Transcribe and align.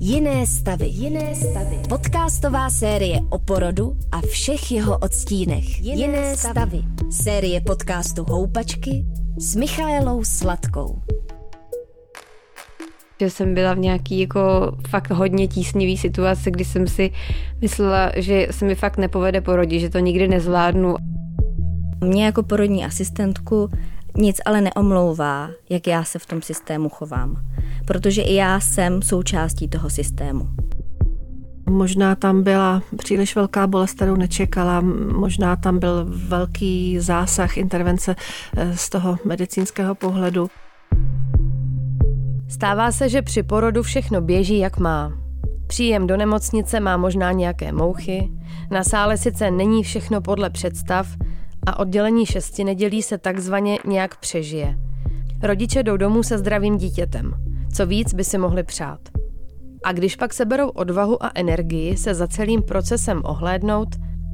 Jiné 0.00 0.46
stavy. 0.46 0.86
Jiné 0.86 1.34
stavy. 1.34 1.78
Podcastová 1.88 2.70
série 2.70 3.20
o 3.30 3.38
porodu 3.38 3.96
a 4.12 4.20
všech 4.20 4.72
jeho 4.72 4.98
odstínech. 4.98 5.80
Jiné, 5.80 6.00
Jiné 6.00 6.36
stavy. 6.36 6.54
stavy. 6.54 6.84
Série 7.10 7.60
podcastu 7.60 8.24
Houpačky 8.24 9.04
s 9.38 9.56
Michaelou 9.56 10.24
Sladkou. 10.24 11.02
Že 13.20 13.30
jsem 13.30 13.54
byla 13.54 13.74
v 13.74 13.78
nějaký 13.78 14.20
jako 14.20 14.40
fakt 14.88 15.10
hodně 15.10 15.48
tísnivý 15.48 15.96
situaci, 15.96 16.50
kdy 16.50 16.64
jsem 16.64 16.86
si 16.86 17.10
myslela, 17.60 18.12
že 18.16 18.48
se 18.50 18.64
mi 18.64 18.74
fakt 18.74 18.96
nepovede 18.96 19.40
porodit, 19.40 19.80
že 19.80 19.90
to 19.90 19.98
nikdy 19.98 20.28
nezvládnu. 20.28 20.96
Mě 22.04 22.24
jako 22.24 22.42
porodní 22.42 22.84
asistentku 22.84 23.70
nic 24.16 24.40
ale 24.44 24.60
neomlouvá, 24.60 25.50
jak 25.70 25.86
já 25.86 26.04
se 26.04 26.18
v 26.18 26.26
tom 26.26 26.42
systému 26.42 26.88
chovám, 26.88 27.44
protože 27.84 28.22
i 28.22 28.34
já 28.34 28.60
jsem 28.60 29.02
součástí 29.02 29.68
toho 29.68 29.90
systému. 29.90 30.48
Možná 31.70 32.14
tam 32.14 32.42
byla 32.42 32.82
příliš 32.96 33.36
velká 33.36 33.66
bolest, 33.66 33.94
kterou 33.94 34.16
nečekala, 34.16 34.80
možná 35.16 35.56
tam 35.56 35.78
byl 35.78 36.04
velký 36.08 36.98
zásah, 37.00 37.56
intervence 37.56 38.16
eh, 38.56 38.76
z 38.76 38.88
toho 38.88 39.16
medicínského 39.24 39.94
pohledu. 39.94 40.48
Stává 42.48 42.92
se, 42.92 43.08
že 43.08 43.22
při 43.22 43.42
porodu 43.42 43.82
všechno 43.82 44.20
běží, 44.20 44.58
jak 44.58 44.78
má. 44.78 45.12
Příjem 45.66 46.06
do 46.06 46.16
nemocnice 46.16 46.80
má 46.80 46.96
možná 46.96 47.32
nějaké 47.32 47.72
mouchy, 47.72 48.30
na 48.70 48.84
sále 48.84 49.16
sice 49.16 49.50
není 49.50 49.82
všechno 49.82 50.20
podle 50.20 50.50
představ, 50.50 51.08
a 51.66 51.78
oddělení 51.78 52.26
šesti 52.26 52.64
nedělí 52.64 53.02
se 53.02 53.18
takzvaně 53.18 53.78
nějak 53.86 54.16
přežije. 54.16 54.78
Rodiče 55.42 55.82
jdou 55.82 55.96
domů 55.96 56.22
se 56.22 56.38
zdravým 56.38 56.76
dítětem. 56.76 57.34
Co 57.76 57.86
víc 57.86 58.14
by 58.14 58.24
si 58.24 58.38
mohli 58.38 58.62
přát. 58.62 59.00
A 59.84 59.92
když 59.92 60.16
pak 60.16 60.34
seberou 60.34 60.68
odvahu 60.68 61.24
a 61.24 61.30
energii 61.34 61.96
se 61.96 62.14
za 62.14 62.26
celým 62.26 62.62
procesem 62.62 63.22
ohlédnout, 63.24 63.88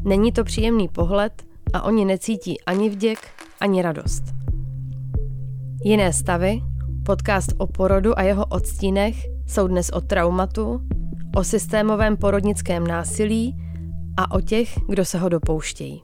není 0.05 0.33
to 0.33 0.45
příjemný 0.45 0.89
pohled 0.89 1.43
a 1.73 1.83
oni 1.83 2.05
necítí 2.05 2.61
ani 2.61 2.91
vděk, 2.91 3.19
ani 3.61 3.83
radost. 3.83 4.23
Jiné 5.85 6.13
stavy, 6.13 6.61
podcast 7.07 7.53
o 7.59 7.67
porodu 7.67 8.19
a 8.19 8.23
jeho 8.23 8.45
odstínech, 8.47 9.17
jsou 9.47 9.67
dnes 9.69 9.91
o 9.91 10.01
traumatu, 10.01 10.81
o 11.37 11.45
systémovém 11.45 12.17
porodnickém 12.17 12.87
násilí 12.87 13.57
a 14.17 14.31
o 14.31 14.41
těch, 14.41 14.79
kdo 14.89 15.05
se 15.05 15.19
ho 15.19 15.29
dopouštějí. 15.29 16.03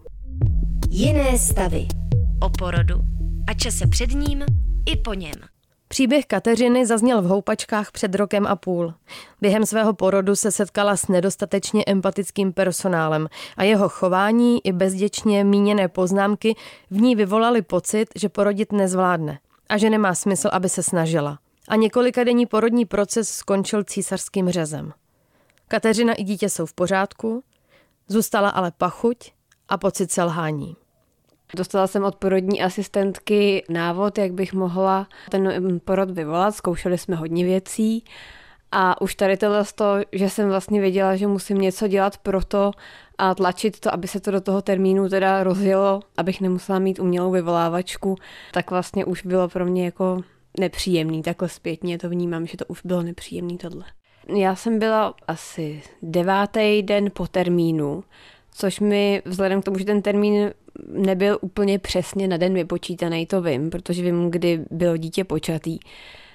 Jiné 0.91 1.39
stavy. 1.39 1.87
O 2.41 2.51
porodu 2.51 2.95
a 3.47 3.55
čase 3.55 3.87
před 3.87 4.11
ním 4.11 4.45
i 4.87 4.97
po 4.97 5.15
něm. 5.15 5.56
Příběh 5.97 6.27
Kateřiny 6.27 6.87
zazněl 6.87 7.23
v 7.23 7.25
houpačkách 7.25 7.93
před 7.93 8.15
rokem 8.15 8.47
a 8.47 8.57
půl. 8.57 8.95
Během 9.41 9.67
svého 9.67 9.93
porodu 9.93 10.37
se 10.37 10.53
setkala 10.53 10.97
s 10.97 11.09
nedostatečně 11.09 11.85
empatickým 11.87 12.53
personálem 12.53 13.29
a 13.57 13.65
jeho 13.65 13.89
chování 13.89 14.67
i 14.67 14.73
bezděčně 14.73 15.45
míněné 15.45 15.89
poznámky 15.89 16.57
v 16.91 17.01
ní 17.01 17.17
vyvolaly 17.17 17.63
pocit, 17.63 18.09
že 18.17 18.29
porodit 18.29 18.73
nezvládne 18.73 19.39
a 19.69 19.79
že 19.79 19.91
nemá 19.91 20.15
smysl, 20.15 20.49
aby 20.53 20.69
se 20.69 20.83
snažila. 20.83 21.39
A 21.69 21.77
několika 21.77 22.25
denní 22.25 22.47
porodní 22.47 22.85
proces 22.85 23.29
skončil 23.29 23.85
císařským 23.85 24.51
řezem. 24.51 24.93
Kateřina 25.69 26.15
i 26.15 26.25
dítě 26.25 26.49
jsou 26.49 26.67
v 26.67 26.75
pořádku, 26.75 27.43
zůstala 28.09 28.49
ale 28.49 28.73
pachuť 28.79 29.33
a 29.69 29.79
pocit 29.79 30.13
selhání. 30.13 30.77
Dostala 31.55 31.87
jsem 31.87 32.05
od 32.05 32.17
porodní 32.17 32.63
asistentky 32.63 33.65
návod, 33.69 34.19
jak 34.19 34.33
bych 34.33 34.53
mohla 34.53 35.09
ten 35.31 35.81
porod 35.85 36.11
vyvolat. 36.11 36.55
Zkoušeli 36.55 36.99
jsme 36.99 37.17
hodně 37.17 37.45
věcí. 37.45 38.05
A 38.73 39.01
už 39.01 39.15
tady 39.15 39.37
tohle 39.37 39.65
z 39.65 39.73
toho, 39.73 39.97
že 40.13 40.31
jsem 40.31 40.49
vlastně 40.49 40.81
věděla, 40.81 41.17
že 41.17 41.27
musím 41.27 41.59
něco 41.59 41.89
dělat 41.89 42.19
pro 42.19 42.45
to 42.45 42.71
a 43.19 43.35
tlačit 43.35 43.81
to, 43.81 43.95
aby 43.95 44.09
se 44.09 44.21
to 44.21 44.31
do 44.31 44.41
toho 44.41 44.63
termínu 44.63 45.09
teda 45.09 45.43
rozjelo, 45.43 46.01
abych 46.17 46.41
nemusela 46.41 46.79
mít 46.79 46.99
umělou 46.99 47.31
vyvolávačku, 47.31 48.17
tak 48.53 48.71
vlastně 48.71 49.05
už 49.05 49.27
bylo 49.27 49.49
pro 49.49 49.67
mě 49.67 49.85
jako 49.85 50.21
nepříjemný. 50.61 51.23
Takhle 51.23 51.49
zpětně 51.49 51.99
to 51.99 52.09
vnímám, 52.09 52.47
že 52.47 52.57
to 52.57 52.65
už 52.65 52.81
bylo 52.85 53.03
nepříjemný 53.03 53.59
tohle. 53.59 53.85
Já 54.37 54.55
jsem 54.55 54.79
byla 54.79 55.15
asi 55.29 55.83
devátý 56.03 56.83
den 56.83 57.11
po 57.13 57.27
termínu, 57.27 58.05
což 58.57 58.81
mi 58.81 59.23
vzhledem 59.25 59.63
k 59.63 59.65
tomu, 59.65 59.79
že 59.79 59.85
ten 59.85 60.03
termín 60.03 60.53
nebyl 60.89 61.39
úplně 61.41 61.79
přesně 61.79 62.29
na 62.29 62.37
den 62.37 62.55
vypočítaný, 62.55 63.27
to 63.27 63.43
vím, 63.43 63.71
protože 63.71 64.03
vím, 64.03 64.31
kdy 64.31 64.61
bylo 64.71 64.97
dítě 64.97 65.25
počatý. 65.25 65.79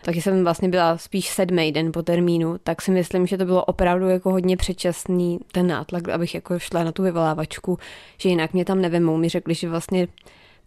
Takže 0.04 0.22
jsem 0.22 0.44
vlastně 0.44 0.70
byla 0.70 0.98
spíš 0.98 1.30
sedmý 1.30 1.72
den 1.72 1.92
po 1.92 2.02
termínu, 2.02 2.58
tak 2.64 2.82
si 2.82 2.92
myslím, 2.92 3.28
že 3.28 3.38
to 3.38 3.46
bylo 3.46 3.66
opravdu 3.66 4.10
jako 4.10 4.32
hodně 4.32 4.58
předčasný 4.58 5.40
ten 5.52 5.68
nátlak, 5.68 6.10
abych 6.10 6.36
jako 6.36 6.60
šla 6.60 6.84
na 6.84 6.92
tu 6.92 7.04
vyvolávačku, 7.04 7.78
že 8.18 8.30
jinak 8.30 8.54
mě 8.54 8.66
tam 8.66 8.82
nevemou. 8.82 9.18
Mi 9.18 9.30
řekli, 9.30 9.54
že 9.54 9.70
vlastně 9.70 10.08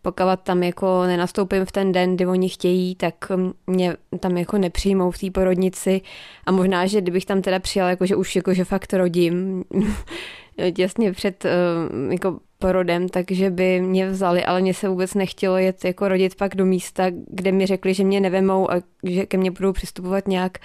pokud 0.05 0.41
tam 0.43 0.63
jako 0.63 1.03
nenastoupím 1.07 1.65
v 1.65 1.73
ten 1.73 1.93
den, 1.93 2.17
kdy 2.17 2.27
oni 2.27 2.49
chtějí, 2.49 2.95
tak 2.95 3.15
mě 3.67 3.97
tam 4.21 4.37
jako 4.37 4.59
nepřijmou 4.59 5.11
v 5.11 5.19
té 5.19 5.31
porodnici 5.31 6.01
a 6.47 6.53
možná, 6.53 6.87
že 6.87 7.01
kdybych 7.01 7.27
tam 7.27 7.43
teda 7.43 7.59
přijala, 7.59 7.91
jako 7.91 8.07
že 8.07 8.17
už 8.17 8.37
jako, 8.37 8.55
že 8.55 8.65
fakt 8.65 8.93
rodím, 8.93 9.65
těsně 10.77 11.13
před 11.13 11.45
uh, 11.45 12.13
jako 12.13 12.39
porodem, 12.59 13.09
takže 13.09 13.51
by 13.51 13.81
mě 13.81 14.09
vzali, 14.09 14.45
ale 14.45 14.61
mě 14.61 14.75
se 14.75 14.89
vůbec 14.89 15.15
nechtělo 15.15 15.57
jet 15.57 15.85
jako 15.85 16.09
rodit 16.09 16.35
pak 16.35 16.55
do 16.55 16.65
místa, 16.67 17.05
kde 17.27 17.53
mi 17.53 17.67
řekli, 17.67 17.95
že 17.95 18.05
mě 18.05 18.21
nevemou 18.21 18.71
a 18.71 18.75
že 19.03 19.27
ke 19.27 19.37
mně 19.37 19.51
budou 19.51 19.73
přistupovat 19.73 20.29
nějak 20.29 20.59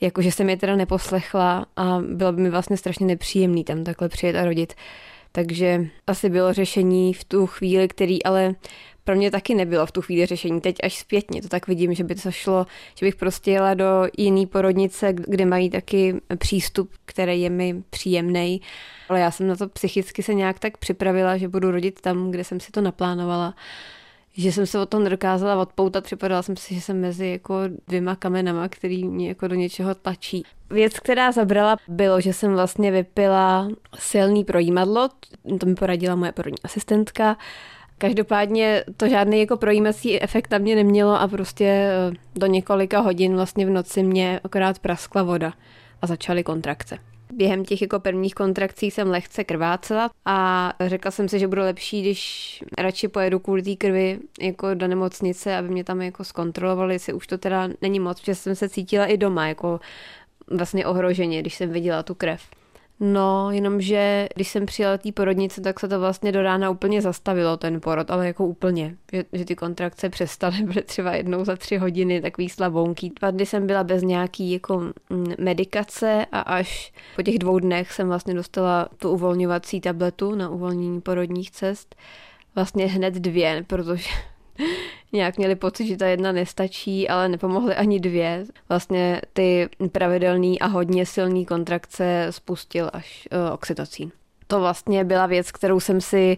jako 0.00 0.22
že 0.22 0.32
jsem 0.32 0.50
je 0.50 0.56
teda 0.56 0.76
neposlechla 0.76 1.66
a 1.76 1.98
bylo 2.12 2.32
by 2.32 2.42
mi 2.42 2.50
vlastně 2.50 2.76
strašně 2.76 3.06
nepříjemný 3.06 3.64
tam 3.64 3.84
takhle 3.84 4.08
přijet 4.08 4.36
a 4.36 4.44
rodit. 4.44 4.74
Takže 5.32 5.86
asi 6.06 6.28
bylo 6.28 6.52
řešení 6.52 7.14
v 7.14 7.24
tu 7.24 7.46
chvíli, 7.46 7.88
který 7.88 8.22
ale 8.22 8.54
pro 9.04 9.16
mě 9.16 9.30
taky 9.30 9.54
nebylo 9.54 9.86
v 9.86 9.92
tu 9.92 10.02
chvíli 10.02 10.26
řešení. 10.26 10.60
Teď 10.60 10.76
až 10.82 10.98
zpětně 10.98 11.42
to 11.42 11.48
tak 11.48 11.66
vidím, 11.66 11.94
že 11.94 12.04
by 12.04 12.14
to 12.14 12.30
šlo, 12.30 12.66
že 12.94 13.06
bych 13.06 13.16
prostě 13.16 13.50
jela 13.50 13.74
do 13.74 14.06
jiný 14.18 14.46
porodnice, 14.46 15.12
kde 15.12 15.46
mají 15.46 15.70
taky 15.70 16.20
přístup, 16.38 16.90
který 17.04 17.42
je 17.42 17.50
mi 17.50 17.82
příjemný. 17.90 18.60
Ale 19.08 19.20
já 19.20 19.30
jsem 19.30 19.46
na 19.46 19.56
to 19.56 19.68
psychicky 19.68 20.22
se 20.22 20.34
nějak 20.34 20.58
tak 20.58 20.78
připravila, 20.78 21.36
že 21.36 21.48
budu 21.48 21.70
rodit 21.70 22.00
tam, 22.00 22.30
kde 22.30 22.44
jsem 22.44 22.60
si 22.60 22.70
to 22.72 22.80
naplánovala 22.80 23.54
že 24.32 24.52
jsem 24.52 24.66
se 24.66 24.78
o 24.78 24.86
tom 24.86 25.04
nedokázala 25.04 25.62
odpoutat, 25.62 26.04
připadala 26.04 26.42
jsem 26.42 26.56
si, 26.56 26.74
že 26.74 26.80
jsem 26.80 27.00
mezi 27.00 27.26
jako 27.26 27.54
dvěma 27.88 28.16
kamenama, 28.16 28.68
který 28.68 29.04
mě 29.04 29.28
jako 29.28 29.48
do 29.48 29.54
něčeho 29.54 29.94
tlačí. 29.94 30.44
Věc, 30.70 30.98
která 30.98 31.32
zabrala, 31.32 31.76
bylo, 31.88 32.20
že 32.20 32.32
jsem 32.32 32.52
vlastně 32.52 32.90
vypila 32.90 33.68
silný 33.98 34.44
projímadlo, 34.44 35.08
to 35.60 35.66
mi 35.66 35.74
poradila 35.74 36.16
moje 36.16 36.32
porodní 36.32 36.58
asistentka, 36.64 37.36
Každopádně 38.00 38.84
to 38.96 39.08
žádný 39.08 39.40
jako 39.40 39.56
projímací 39.56 40.22
efekt 40.22 40.50
na 40.50 40.58
mě 40.58 40.74
nemělo 40.76 41.20
a 41.20 41.28
prostě 41.28 41.64
eh, 41.64 42.12
do 42.34 42.46
několika 42.46 43.00
hodin 43.00 43.34
vlastně 43.34 43.66
v 43.66 43.70
noci 43.70 44.02
mě 44.02 44.40
akorát 44.44 44.78
praskla 44.78 45.22
voda 45.22 45.52
a 46.02 46.06
začaly 46.06 46.44
kontrakce. 46.44 46.98
Během 47.32 47.64
těch 47.64 47.82
jako 47.82 48.00
prvních 48.00 48.34
kontrakcí 48.34 48.90
jsem 48.90 49.10
lehce 49.10 49.44
krvácela 49.44 50.10
a 50.24 50.72
řekla 50.86 51.10
jsem 51.10 51.28
si, 51.28 51.38
že 51.38 51.48
bude 51.48 51.62
lepší, 51.62 52.02
když 52.02 52.64
radši 52.78 53.08
pojedu 53.08 53.38
kvůli 53.38 53.62
té 53.62 53.76
krvi 53.76 54.18
jako 54.40 54.74
do 54.74 54.88
nemocnice, 54.88 55.56
aby 55.56 55.68
mě 55.68 55.84
tam 55.84 56.02
jako 56.02 56.24
zkontrolovali, 56.24 56.94
jestli 56.94 57.12
už 57.12 57.26
to 57.26 57.38
teda 57.38 57.68
není 57.82 58.00
moc, 58.00 58.20
protože 58.20 58.34
jsem 58.34 58.54
se 58.54 58.68
cítila 58.68 59.06
i 59.06 59.16
doma 59.16 59.48
jako 59.48 59.80
vlastně 60.50 60.86
ohroženě, 60.86 61.40
když 61.40 61.54
jsem 61.54 61.70
viděla 61.70 62.02
tu 62.02 62.14
krev. 62.14 62.42
No, 63.02 63.50
jenomže 63.50 64.28
když 64.34 64.48
jsem 64.48 64.66
přijela 64.66 64.98
té 64.98 65.12
porodnice, 65.12 65.60
tak 65.60 65.80
se 65.80 65.88
to 65.88 66.00
vlastně 66.00 66.32
do 66.32 66.42
rána 66.42 66.70
úplně 66.70 67.02
zastavilo, 67.02 67.56
ten 67.56 67.80
porod, 67.80 68.10
ale 68.10 68.26
jako 68.26 68.46
úplně, 68.46 68.96
že, 69.12 69.24
že 69.32 69.44
ty 69.44 69.56
kontrakce 69.56 70.08
přestaly, 70.08 70.62
byly 70.62 70.82
třeba 70.82 71.14
jednou 71.14 71.44
za 71.44 71.56
tři 71.56 71.76
hodiny, 71.76 72.20
takový 72.20 72.48
slabounký. 72.48 73.12
Dva 73.20 73.30
dny 73.30 73.46
jsem 73.46 73.66
byla 73.66 73.84
bez 73.84 74.02
nějaký 74.02 74.52
jako 74.52 74.78
mm, 74.78 75.34
medikace 75.38 76.26
a 76.32 76.40
až 76.40 76.92
po 77.16 77.22
těch 77.22 77.38
dvou 77.38 77.58
dnech 77.58 77.92
jsem 77.92 78.08
vlastně 78.08 78.34
dostala 78.34 78.88
tu 78.96 79.10
uvolňovací 79.10 79.80
tabletu 79.80 80.34
na 80.34 80.48
uvolnění 80.48 81.00
porodních 81.00 81.50
cest. 81.50 81.96
Vlastně 82.54 82.86
hned 82.86 83.14
dvě, 83.14 83.64
protože 83.66 84.08
nějak 85.12 85.38
měli 85.38 85.54
pocit, 85.54 85.86
že 85.86 85.96
ta 85.96 86.06
jedna 86.06 86.32
nestačí, 86.32 87.08
ale 87.08 87.28
nepomohly 87.28 87.74
ani 87.74 88.00
dvě. 88.00 88.44
Vlastně 88.68 89.20
ty 89.32 89.68
pravidelný 89.92 90.60
a 90.60 90.66
hodně 90.66 91.06
silný 91.06 91.46
kontrakce 91.46 92.26
spustil 92.30 92.90
až 92.92 93.28
uh, 93.32 93.54
oxytocín. 93.54 94.12
To 94.46 94.60
vlastně 94.60 95.04
byla 95.04 95.26
věc, 95.26 95.52
kterou 95.52 95.80
jsem 95.80 96.00
si 96.00 96.36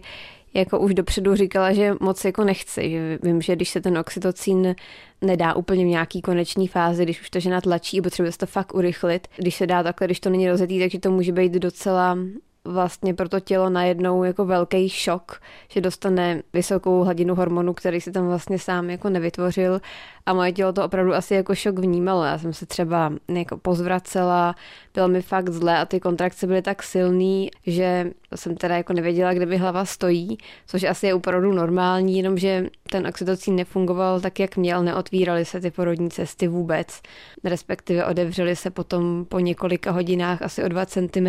jako 0.53 0.79
už 0.79 0.93
dopředu 0.93 1.35
říkala, 1.35 1.73
že 1.73 1.93
moc 1.99 2.25
jako 2.25 2.43
nechci. 2.43 2.89
Že 2.89 3.19
vím, 3.23 3.41
že 3.41 3.55
když 3.55 3.69
se 3.69 3.81
ten 3.81 3.97
oxytocín 3.97 4.75
nedá 5.21 5.53
úplně 5.53 5.83
v 5.85 5.87
nějaký 5.87 6.21
koneční 6.21 6.67
fázi, 6.67 7.03
když 7.03 7.21
už 7.21 7.29
to 7.29 7.39
žena 7.39 7.61
tlačí, 7.61 8.01
potřebuje 8.01 8.31
se 8.31 8.37
to 8.37 8.45
fakt 8.45 8.75
urychlit. 8.75 9.27
Když 9.37 9.55
se 9.55 9.67
dá 9.67 9.83
takhle, 9.83 10.07
když 10.07 10.19
to 10.19 10.29
není 10.29 10.49
rozjetý, 10.49 10.79
takže 10.79 10.99
to 10.99 11.11
může 11.11 11.31
být 11.31 11.53
docela 11.53 12.17
vlastně 12.65 13.13
pro 13.13 13.29
to 13.29 13.39
tělo 13.39 13.69
najednou 13.69 14.23
jako 14.23 14.45
velký 14.45 14.89
šok, 14.89 15.41
že 15.69 15.81
dostane 15.81 16.41
vysokou 16.53 17.03
hladinu 17.03 17.35
hormonu, 17.35 17.73
který 17.73 18.01
si 18.01 18.11
tam 18.11 18.27
vlastně 18.27 18.59
sám 18.59 18.89
jako 18.89 19.09
nevytvořil. 19.09 19.81
A 20.25 20.33
moje 20.33 20.51
tělo 20.51 20.73
to 20.73 20.85
opravdu 20.85 21.13
asi 21.13 21.33
jako 21.33 21.55
šok 21.55 21.79
vnímalo. 21.79 22.23
Já 22.23 22.37
jsem 22.37 22.53
se 22.53 22.65
třeba 22.65 23.13
jako 23.27 23.57
pozvracela, 23.57 24.55
bylo 24.93 25.07
mi 25.07 25.21
fakt 25.21 25.49
zle 25.49 25.77
a 25.79 25.85
ty 25.85 25.99
kontrakce 25.99 26.47
byly 26.47 26.61
tak 26.61 26.83
silný, 26.83 27.51
že 27.67 28.11
jsem 28.35 28.55
teda 28.55 28.77
jako 28.77 28.93
nevěděla, 28.93 29.33
kde 29.33 29.45
mi 29.45 29.57
hlava 29.57 29.85
stojí, 29.85 30.37
což 30.67 30.83
asi 30.83 31.07
je 31.07 31.13
opravdu 31.13 31.53
normální, 31.53 32.17
jenomže 32.17 32.65
ten 32.91 33.07
oxytocín 33.07 33.55
nefungoval 33.55 34.21
tak, 34.21 34.39
jak 34.39 34.57
měl, 34.57 34.83
neotvíraly 34.83 35.45
se 35.45 35.61
ty 35.61 35.71
porodní 35.71 36.09
cesty 36.09 36.47
vůbec, 36.47 37.01
respektive 37.43 38.05
odevřely 38.05 38.55
se 38.55 38.69
potom 38.69 39.25
po 39.29 39.39
několika 39.39 39.91
hodinách 39.91 40.41
asi 40.41 40.63
o 40.63 40.67
2 40.67 40.85
cm 40.85 41.27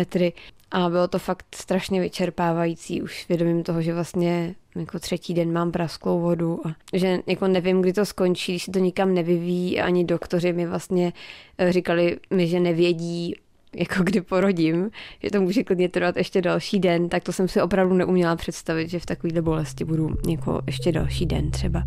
a 0.75 0.89
bylo 0.89 1.07
to 1.07 1.19
fakt 1.19 1.45
strašně 1.55 2.01
vyčerpávající, 2.01 3.01
už 3.01 3.25
vědomím 3.29 3.63
toho, 3.63 3.81
že 3.81 3.93
vlastně 3.93 4.55
jako 4.75 4.99
třetí 4.99 5.33
den 5.33 5.53
mám 5.53 5.71
prasklou 5.71 6.21
vodu 6.21 6.59
a 6.67 6.75
že 6.93 7.19
jako 7.27 7.47
nevím, 7.47 7.81
kdy 7.81 7.93
to 7.93 8.05
skončí, 8.05 8.51
když 8.51 8.63
se 8.63 8.71
to 8.71 8.79
nikam 8.79 9.13
nevyvíjí 9.13 9.81
ani 9.81 10.05
doktoři 10.05 10.53
mi 10.53 10.67
vlastně 10.67 11.13
eh, 11.57 11.71
říkali 11.71 12.17
mi, 12.33 12.47
že 12.47 12.59
nevědí, 12.59 13.35
jako 13.75 14.03
kdy 14.03 14.21
porodím, 14.21 14.91
že 15.23 15.29
to 15.29 15.41
může 15.41 15.63
klidně 15.63 15.89
trvat 15.89 16.17
ještě 16.17 16.41
další 16.41 16.79
den, 16.79 17.09
tak 17.09 17.23
to 17.23 17.33
jsem 17.33 17.47
si 17.47 17.61
opravdu 17.61 17.95
neuměla 17.95 18.35
představit, 18.35 18.89
že 18.89 18.99
v 18.99 19.05
takovéhle 19.05 19.41
bolesti 19.41 19.85
budu 19.85 20.09
jako 20.29 20.61
ještě 20.67 20.91
další 20.91 21.25
den 21.25 21.51
třeba. 21.51 21.83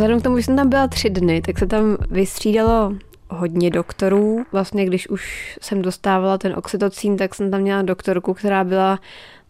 Vzhledem 0.00 0.20
k 0.20 0.24
tomu, 0.24 0.36
že 0.36 0.42
jsem 0.42 0.56
tam 0.56 0.68
byla 0.68 0.88
tři 0.88 1.10
dny, 1.10 1.42
tak 1.42 1.58
se 1.58 1.66
tam 1.66 1.96
vystřídalo 2.10 2.92
hodně 3.28 3.70
doktorů. 3.70 4.44
Vlastně, 4.52 4.86
když 4.86 5.08
už 5.08 5.56
jsem 5.62 5.82
dostávala 5.82 6.38
ten 6.38 6.54
oxytocín, 6.56 7.16
tak 7.16 7.34
jsem 7.34 7.50
tam 7.50 7.60
měla 7.60 7.82
doktorku, 7.82 8.34
která 8.34 8.64
byla 8.64 8.98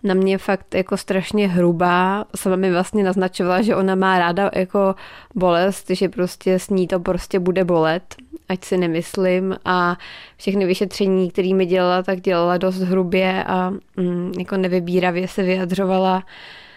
na 0.02 0.14
mě 0.14 0.38
fakt 0.38 0.74
jako 0.74 0.96
strašně 0.96 1.48
hrubá. 1.48 2.24
Sama 2.36 2.56
mi 2.56 2.72
vlastně 2.72 3.04
naznačovala, 3.04 3.62
že 3.62 3.76
ona 3.76 3.94
má 3.94 4.18
ráda 4.18 4.50
jako 4.54 4.94
bolest, 5.34 5.90
že 5.90 6.08
prostě 6.08 6.58
s 6.58 6.70
ní 6.70 6.86
to 6.86 7.00
prostě 7.00 7.38
bude 7.38 7.64
bolet, 7.64 8.14
ať 8.48 8.64
si 8.64 8.76
nemyslím 8.76 9.56
a 9.64 9.96
všechny 10.36 10.66
vyšetření, 10.66 11.30
které 11.30 11.54
mi 11.54 11.66
dělala, 11.66 12.02
tak 12.02 12.20
dělala 12.20 12.58
dost 12.58 12.78
hrubě 12.80 13.44
a 13.44 13.70
mm, 13.96 14.32
jako 14.38 14.56
nevybíravě 14.56 15.28
se 15.28 15.42
vyjadřovala 15.42 16.22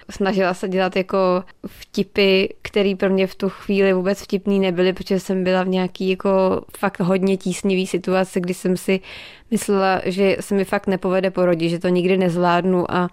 snažila 0.10 0.54
se 0.54 0.70
dělat 0.70 0.96
jako 0.96 1.44
vtipy, 1.68 2.46
které 2.62 2.96
pro 2.96 3.10
mě 3.10 3.28
v 3.28 3.36
tu 3.36 3.50
chvíli 3.50 3.94
vůbec 3.94 4.22
vtipný 4.22 4.60
nebyly, 4.60 4.94
protože 4.94 5.20
jsem 5.20 5.44
byla 5.44 5.64
v 5.64 5.68
nějaký 5.68 6.10
jako 6.10 6.62
fakt 6.78 7.00
hodně 7.00 7.38
tísnivý 7.38 7.88
situaci, 7.88 8.42
kdy 8.42 8.54
jsem 8.54 8.78
si 8.78 9.00
myslela, 9.52 10.02
že 10.06 10.38
se 10.40 10.56
mi 10.56 10.66
fakt 10.66 10.88
nepovede 10.88 11.32
porodit, 11.32 11.70
že 11.70 11.80
to 11.80 11.88
nikdy 11.88 12.18
nezvládnu 12.18 12.92
a 12.92 13.10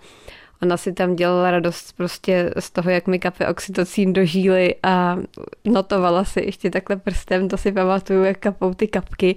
ona 0.63 0.77
si 0.77 0.93
tam 0.93 1.17
dělala 1.17 1.51
radost 1.51 1.97
prostě 1.97 2.51
z 2.59 2.71
toho, 2.71 2.91
jak 2.91 3.07
mi 3.07 3.19
kape 3.19 3.49
oxytocín 3.49 4.13
do 4.13 4.25
žíly 4.25 4.75
a 4.83 5.17
notovala 5.65 6.25
si 6.25 6.41
ještě 6.41 6.71
takhle 6.71 6.97
prstem, 6.97 7.49
to 7.49 7.57
si 7.57 7.73
pamatuju, 7.73 8.25
jak 8.25 8.39
kapou 8.39 8.75
ty 8.75 8.89
kapky 8.89 9.37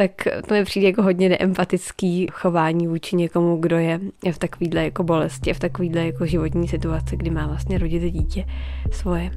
tak 0.00 0.28
to 0.46 0.54
mi 0.54 0.64
přijde 0.64 0.86
jako 0.86 1.02
hodně 1.02 1.28
neempatický 1.28 2.26
chování 2.32 2.86
vůči 2.86 3.16
někomu, 3.16 3.56
kdo 3.56 3.78
je 3.78 4.00
v 4.32 4.38
takovýhle 4.38 4.84
jako 4.84 5.04
bolesti, 5.04 5.54
v 5.54 5.58
takovýhle 5.58 6.06
jako 6.06 6.26
životní 6.26 6.68
situaci, 6.68 7.16
kdy 7.16 7.30
má 7.30 7.46
vlastně 7.46 7.78
rodit 7.78 8.12
dítě 8.12 8.44
svoje. 8.92 9.30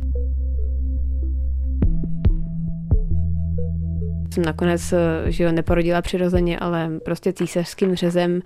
Jsem 4.33 4.45
nakonec 4.45 4.93
že 5.25 5.43
jo, 5.43 5.51
neporodila 5.51 6.01
přirozeně, 6.01 6.59
ale 6.59 6.91
prostě 7.05 7.33
císařským 7.33 7.95
řezem 7.95 8.41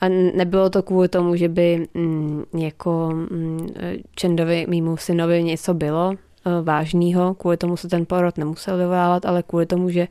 a 0.00 0.08
nebylo 0.08 0.70
to 0.70 0.82
kvůli 0.82 1.08
tomu, 1.08 1.36
že 1.36 1.48
by 1.48 1.86
mm, 1.94 2.42
jako 2.58 3.10
mm, 3.30 3.66
Čendovi, 4.14 4.66
mýmu 4.68 4.96
synovi 4.96 5.42
něco 5.42 5.74
bylo 5.74 6.12
e, 6.12 6.16
vážného, 6.62 7.34
kvůli 7.34 7.56
tomu 7.56 7.76
se 7.76 7.88
ten 7.88 8.06
porod 8.06 8.38
nemusel 8.38 8.78
vyvolávat, 8.78 9.26
ale 9.26 9.42
kvůli 9.42 9.66
tomu, 9.66 9.90
že 9.90 10.08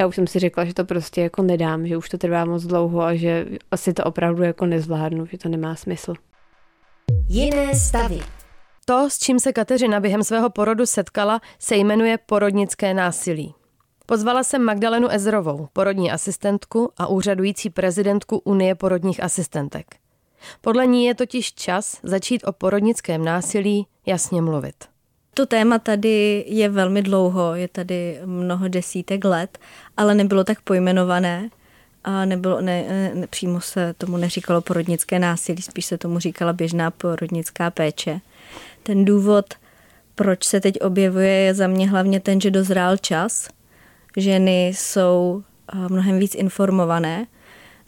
já 0.00 0.06
už 0.06 0.14
jsem 0.14 0.26
si 0.26 0.38
řekla, 0.38 0.64
že 0.64 0.74
to 0.74 0.84
prostě 0.84 1.20
jako 1.22 1.42
nedám, 1.42 1.86
že 1.86 1.96
už 1.96 2.08
to 2.08 2.18
trvá 2.18 2.44
moc 2.44 2.64
dlouho 2.64 3.02
a 3.02 3.14
že 3.14 3.46
asi 3.70 3.92
to 3.92 4.04
opravdu 4.04 4.42
jako 4.42 4.66
nezvládnu, 4.66 5.26
že 5.26 5.38
to 5.38 5.48
nemá 5.48 5.74
smysl. 5.74 6.14
Jiné 7.28 7.74
stavy. 7.74 8.20
To, 8.84 9.10
s 9.10 9.18
čím 9.18 9.40
se 9.40 9.52
Kateřina 9.52 10.00
během 10.00 10.22
svého 10.22 10.50
porodu 10.50 10.86
setkala, 10.86 11.40
se 11.58 11.76
jmenuje 11.76 12.18
porodnické 12.26 12.94
násilí. 12.94 13.54
Pozvala 14.06 14.44
jsem 14.44 14.64
Magdalenu 14.64 15.08
Ezrovou, 15.08 15.68
porodní 15.72 16.10
asistentku 16.10 16.92
a 16.96 17.06
úřadující 17.06 17.70
prezidentku 17.70 18.38
Unie 18.38 18.74
porodních 18.74 19.22
asistentek. 19.22 19.86
Podle 20.60 20.86
ní 20.86 21.04
je 21.04 21.14
totiž 21.14 21.54
čas 21.54 22.00
začít 22.02 22.44
o 22.44 22.52
porodnickém 22.52 23.24
násilí 23.24 23.86
jasně 24.06 24.42
mluvit. 24.42 24.97
To 25.38 25.46
téma 25.46 25.78
tady 25.78 26.44
je 26.48 26.68
velmi 26.68 27.02
dlouho, 27.02 27.54
je 27.54 27.68
tady 27.68 28.20
mnoho 28.24 28.68
desítek 28.68 29.24
let, 29.24 29.58
ale 29.96 30.14
nebylo 30.14 30.44
tak 30.44 30.60
pojmenované 30.60 31.48
a 32.04 32.24
nebylo, 32.24 32.60
ne, 32.60 33.12
ne, 33.14 33.26
přímo 33.26 33.60
se 33.60 33.94
tomu 33.98 34.16
neříkalo 34.16 34.60
porodnické 34.60 35.18
násilí, 35.18 35.62
spíš 35.62 35.84
se 35.84 35.98
tomu 35.98 36.18
říkala 36.18 36.52
běžná 36.52 36.90
porodnická 36.90 37.70
péče. 37.70 38.20
Ten 38.82 39.04
důvod, 39.04 39.54
proč 40.14 40.44
se 40.44 40.60
teď 40.60 40.80
objevuje, 40.80 41.30
je 41.30 41.54
za 41.54 41.66
mě 41.66 41.88
hlavně 41.88 42.20
ten, 42.20 42.40
že 42.40 42.50
dozrál 42.50 42.96
čas. 42.96 43.48
Ženy 44.16 44.68
jsou 44.68 45.42
mnohem 45.88 46.18
víc 46.18 46.34
informované, 46.34 47.26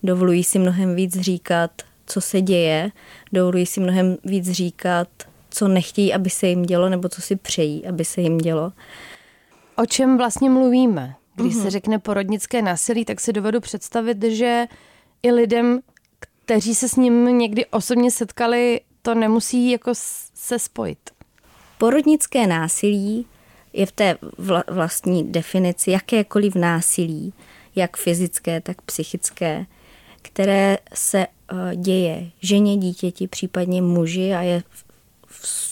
dovolují 0.02 0.44
si 0.44 0.58
mnohem 0.58 0.94
víc 0.94 1.20
říkat, 1.20 1.70
co 2.06 2.20
se 2.20 2.40
děje, 2.40 2.90
dovolují 3.32 3.66
si 3.66 3.80
mnohem 3.80 4.16
víc 4.24 4.50
říkat, 4.50 5.08
co 5.50 5.68
nechtějí, 5.68 6.14
aby 6.14 6.30
se 6.30 6.46
jim 6.46 6.62
dělo, 6.62 6.88
nebo 6.88 7.08
co 7.08 7.22
si 7.22 7.36
přejí, 7.36 7.86
aby 7.86 8.04
se 8.04 8.20
jim 8.20 8.38
dělo. 8.38 8.72
O 9.76 9.86
čem 9.86 10.18
vlastně 10.18 10.50
mluvíme? 10.50 11.14
Když 11.34 11.54
mm-hmm. 11.54 11.62
se 11.62 11.70
řekne 11.70 11.98
porodnické 11.98 12.62
násilí, 12.62 13.04
tak 13.04 13.20
si 13.20 13.32
dovedu 13.32 13.60
představit, 13.60 14.22
že 14.22 14.66
i 15.22 15.32
lidem, 15.32 15.80
kteří 16.44 16.74
se 16.74 16.88
s 16.88 16.96
ním 16.96 17.38
někdy 17.38 17.66
osobně 17.66 18.10
setkali, 18.10 18.80
to 19.02 19.14
nemusí 19.14 19.70
jako 19.70 19.90
se 20.34 20.58
spojit. 20.58 21.10
Porodnické 21.78 22.46
násilí 22.46 23.26
je 23.72 23.86
v 23.86 23.92
té 23.92 24.18
vlastní 24.68 25.32
definici 25.32 25.90
jakékoliv 25.90 26.54
násilí, 26.54 27.32
jak 27.76 27.96
fyzické, 27.96 28.60
tak 28.60 28.82
psychické, 28.82 29.66
které 30.22 30.78
se 30.94 31.26
eh, 31.26 31.76
děje 31.76 32.30
ženě, 32.40 32.76
dítěti, 32.76 33.28
případně 33.28 33.82
muži 33.82 34.34
a 34.34 34.42
je 34.42 34.62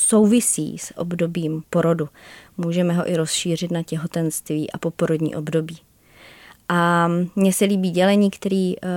souvisí 0.09 0.79
s 0.79 0.99
obdobím 0.99 1.63
porodu. 1.71 2.09
Můžeme 2.57 2.95
ho 2.95 3.11
i 3.11 3.17
rozšířit 3.17 3.71
na 3.71 3.83
těhotenství 3.83 4.71
a 4.71 4.79
poporodní 4.79 5.37
období. 5.37 5.79
A 6.69 7.09
mně 7.37 7.53
se 7.53 7.65
líbí 7.65 7.91
dělení, 7.91 8.31
který 8.31 8.77
uh, 8.77 8.89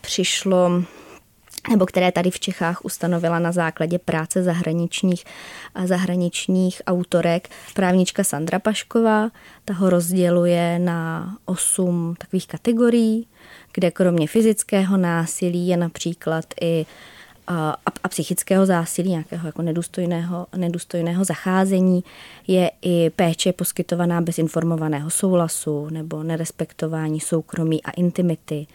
přišlo 0.00 0.82
nebo 1.70 1.86
které 1.86 2.12
tady 2.12 2.30
v 2.30 2.40
Čechách 2.40 2.84
ustanovila 2.84 3.38
na 3.38 3.52
základě 3.52 3.98
práce 3.98 4.42
zahraničních, 4.42 5.24
zahraničních 5.84 6.82
autorek 6.86 7.48
právnička 7.74 8.24
Sandra 8.24 8.58
Pašková. 8.58 9.30
Ta 9.64 9.74
ho 9.74 9.90
rozděluje 9.90 10.78
na 10.78 11.32
osm 11.44 12.14
takových 12.18 12.46
kategorií, 12.46 13.26
kde 13.72 13.90
kromě 13.90 14.26
fyzického 14.28 14.96
násilí 14.96 15.68
je 15.68 15.76
například 15.76 16.44
i 16.60 16.86
a, 17.46 17.76
a 18.04 18.08
psychického 18.08 18.66
zásilí, 18.66 19.10
nějakého 19.10 19.46
jako 19.46 19.62
nedůstojného, 19.62 20.46
nedůstojného 20.56 21.24
zacházení, 21.24 22.04
je 22.46 22.70
i 22.82 23.10
péče 23.10 23.52
poskytovaná 23.52 24.20
bez 24.20 24.38
informovaného 24.38 25.10
souhlasu 25.10 25.88
nebo 25.90 26.22
nerespektování 26.22 27.20
soukromí 27.20 27.82
a 27.82 27.90
intimity, 27.90 28.66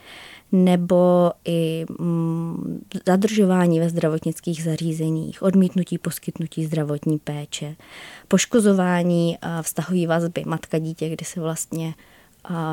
nebo 0.51 1.31
i 1.45 1.85
mm, 1.99 2.81
zadržování 3.07 3.79
ve 3.79 3.89
zdravotnických 3.89 4.63
zařízeních, 4.63 5.43
odmítnutí 5.43 5.97
poskytnutí 5.97 6.65
zdravotní 6.65 7.19
péče, 7.19 7.75
poškozování 8.27 9.37
vztahové 9.61 10.07
vazby 10.07 10.43
matka-dítě, 10.45 11.09
kdy 11.09 11.25
se 11.25 11.39
vlastně 11.39 11.93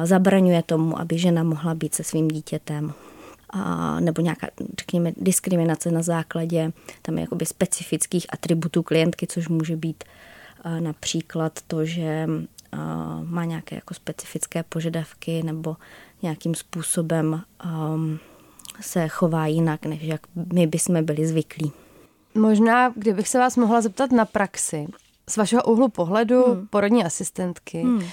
zabraňuje 0.04 0.62
tomu, 0.62 1.00
aby 1.00 1.18
žena 1.18 1.42
mohla 1.42 1.74
být 1.74 1.94
se 1.94 2.04
svým 2.04 2.28
dítětem 2.28 2.92
a, 3.54 4.00
nebo 4.00 4.22
nějaká, 4.22 4.46
řekněme, 4.78 5.12
diskriminace 5.16 5.90
na 5.90 6.02
základě 6.02 6.72
tam 7.02 7.18
jakoby 7.18 7.46
specifických 7.46 8.26
atributů 8.32 8.82
klientky, 8.82 9.26
což 9.26 9.48
může 9.48 9.76
být 9.76 10.04
a, 10.62 10.80
například 10.80 11.60
to, 11.66 11.84
že 11.84 12.28
a, 12.72 12.76
má 13.24 13.44
nějaké 13.44 13.74
jako 13.74 13.94
specifické 13.94 14.62
požadavky 14.62 15.42
nebo 15.42 15.76
nějakým 16.22 16.54
způsobem 16.54 17.42
a, 17.60 17.96
se 18.80 19.08
chová 19.08 19.46
jinak, 19.46 19.86
než 19.86 20.02
jak 20.02 20.20
my 20.52 20.66
bychom 20.66 21.04
byli 21.04 21.26
zvyklí. 21.26 21.72
Možná, 22.34 22.92
kdybych 22.96 23.28
se 23.28 23.38
vás 23.38 23.56
mohla 23.56 23.80
zeptat 23.80 24.12
na 24.12 24.24
praxi, 24.24 24.86
z 25.30 25.36
vašeho 25.36 25.62
úhlu 25.62 25.88
pohledu 25.88 26.44
hmm. 26.44 26.66
porodní 26.66 27.04
asistentky, 27.04 27.82
hmm. 27.82 28.04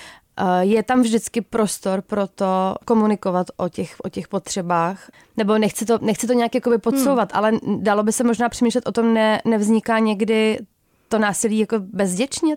Je 0.62 0.84
tam 0.84 1.02
vždycky 1.02 1.42
prostor 1.42 2.02
pro 2.02 2.28
to 2.28 2.76
komunikovat 2.86 3.48
o 3.58 3.70
těch, 3.70 3.96
o 4.04 4.10
těch 4.10 4.28
potřebách? 4.28 5.12
Nebo 5.38 5.58
nechci 5.58 5.86
to, 5.86 6.00
nechci 6.02 6.28
to 6.28 6.34
nějak 6.34 6.56
jakoby 6.56 6.78
podsouvat, 6.78 7.34
hmm. 7.34 7.38
ale 7.38 7.60
dalo 7.78 8.04
by 8.04 8.12
se 8.12 8.24
možná 8.24 8.50
přemýšlet 8.50 8.88
o 8.88 8.92
tom, 8.92 9.14
ne, 9.14 9.42
nevzniká 9.46 10.00
někdy 10.00 10.60
to 11.10 11.20
násilí 11.20 11.60
jako 11.60 11.76
bezděčně? 11.80 12.56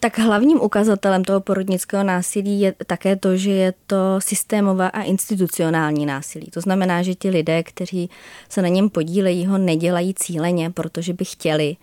Tak 0.00 0.18
hlavním 0.18 0.60
ukazatelem 0.60 1.24
toho 1.24 1.40
porodnického 1.40 2.04
násilí 2.04 2.60
je 2.60 2.74
také 2.86 3.16
to, 3.16 3.36
že 3.36 3.50
je 3.50 3.74
to 3.86 3.96
systémové 4.18 4.90
a 4.90 5.02
institucionální 5.02 6.06
násilí. 6.06 6.46
To 6.46 6.60
znamená, 6.60 7.02
že 7.02 7.14
ti 7.14 7.30
lidé, 7.30 7.62
kteří 7.62 8.10
se 8.48 8.62
na 8.62 8.68
něm 8.68 8.90
podílejí, 8.90 9.46
ho 9.46 9.58
nedělají 9.58 10.14
cíleně, 10.14 10.70
protože 10.70 11.12
by 11.12 11.24
chtěli. 11.24 11.76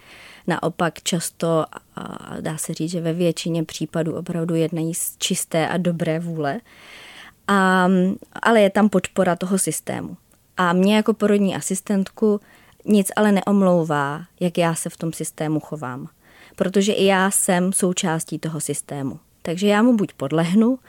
Naopak 0.48 1.04
často, 1.04 1.66
dá 2.42 2.58
se 2.58 2.74
říct, 2.74 2.92
že 2.92 3.01
ve 3.01 3.13
většině 3.13 3.63
případů 3.63 4.16
opravdu 4.16 4.56
jednají 4.56 4.94
z 4.94 5.18
čisté 5.18 5.68
a 5.68 5.77
dobré 5.77 6.20
vůle. 6.20 6.60
A, 7.48 7.88
ale 8.42 8.62
je 8.62 8.70
tam 8.70 8.89
podpora 8.89 9.36
toho 9.36 9.58
systému. 9.58 10.18
A 10.58 10.74
mě 10.74 10.96
jako 10.96 11.13
porodní 11.13 11.56
asistentku 11.56 12.42
nic 12.86 13.12
ale 13.16 13.32
neomlouvá, 13.32 14.24
jak 14.39 14.58
já 14.58 14.75
se 14.75 14.89
v 14.89 14.98
tom 14.98 15.13
systému 15.13 15.60
chovám 15.60 16.10
protože 16.58 16.94
i 16.94 17.06
já 17.06 17.32
jsem 17.32 17.74
součástí 17.74 18.39
toho 18.39 18.62
systému. 18.62 19.20
Takže 19.42 19.68
já 19.68 19.84
mu 19.84 19.96
buď 19.96 20.13
podlehnu 20.13 20.80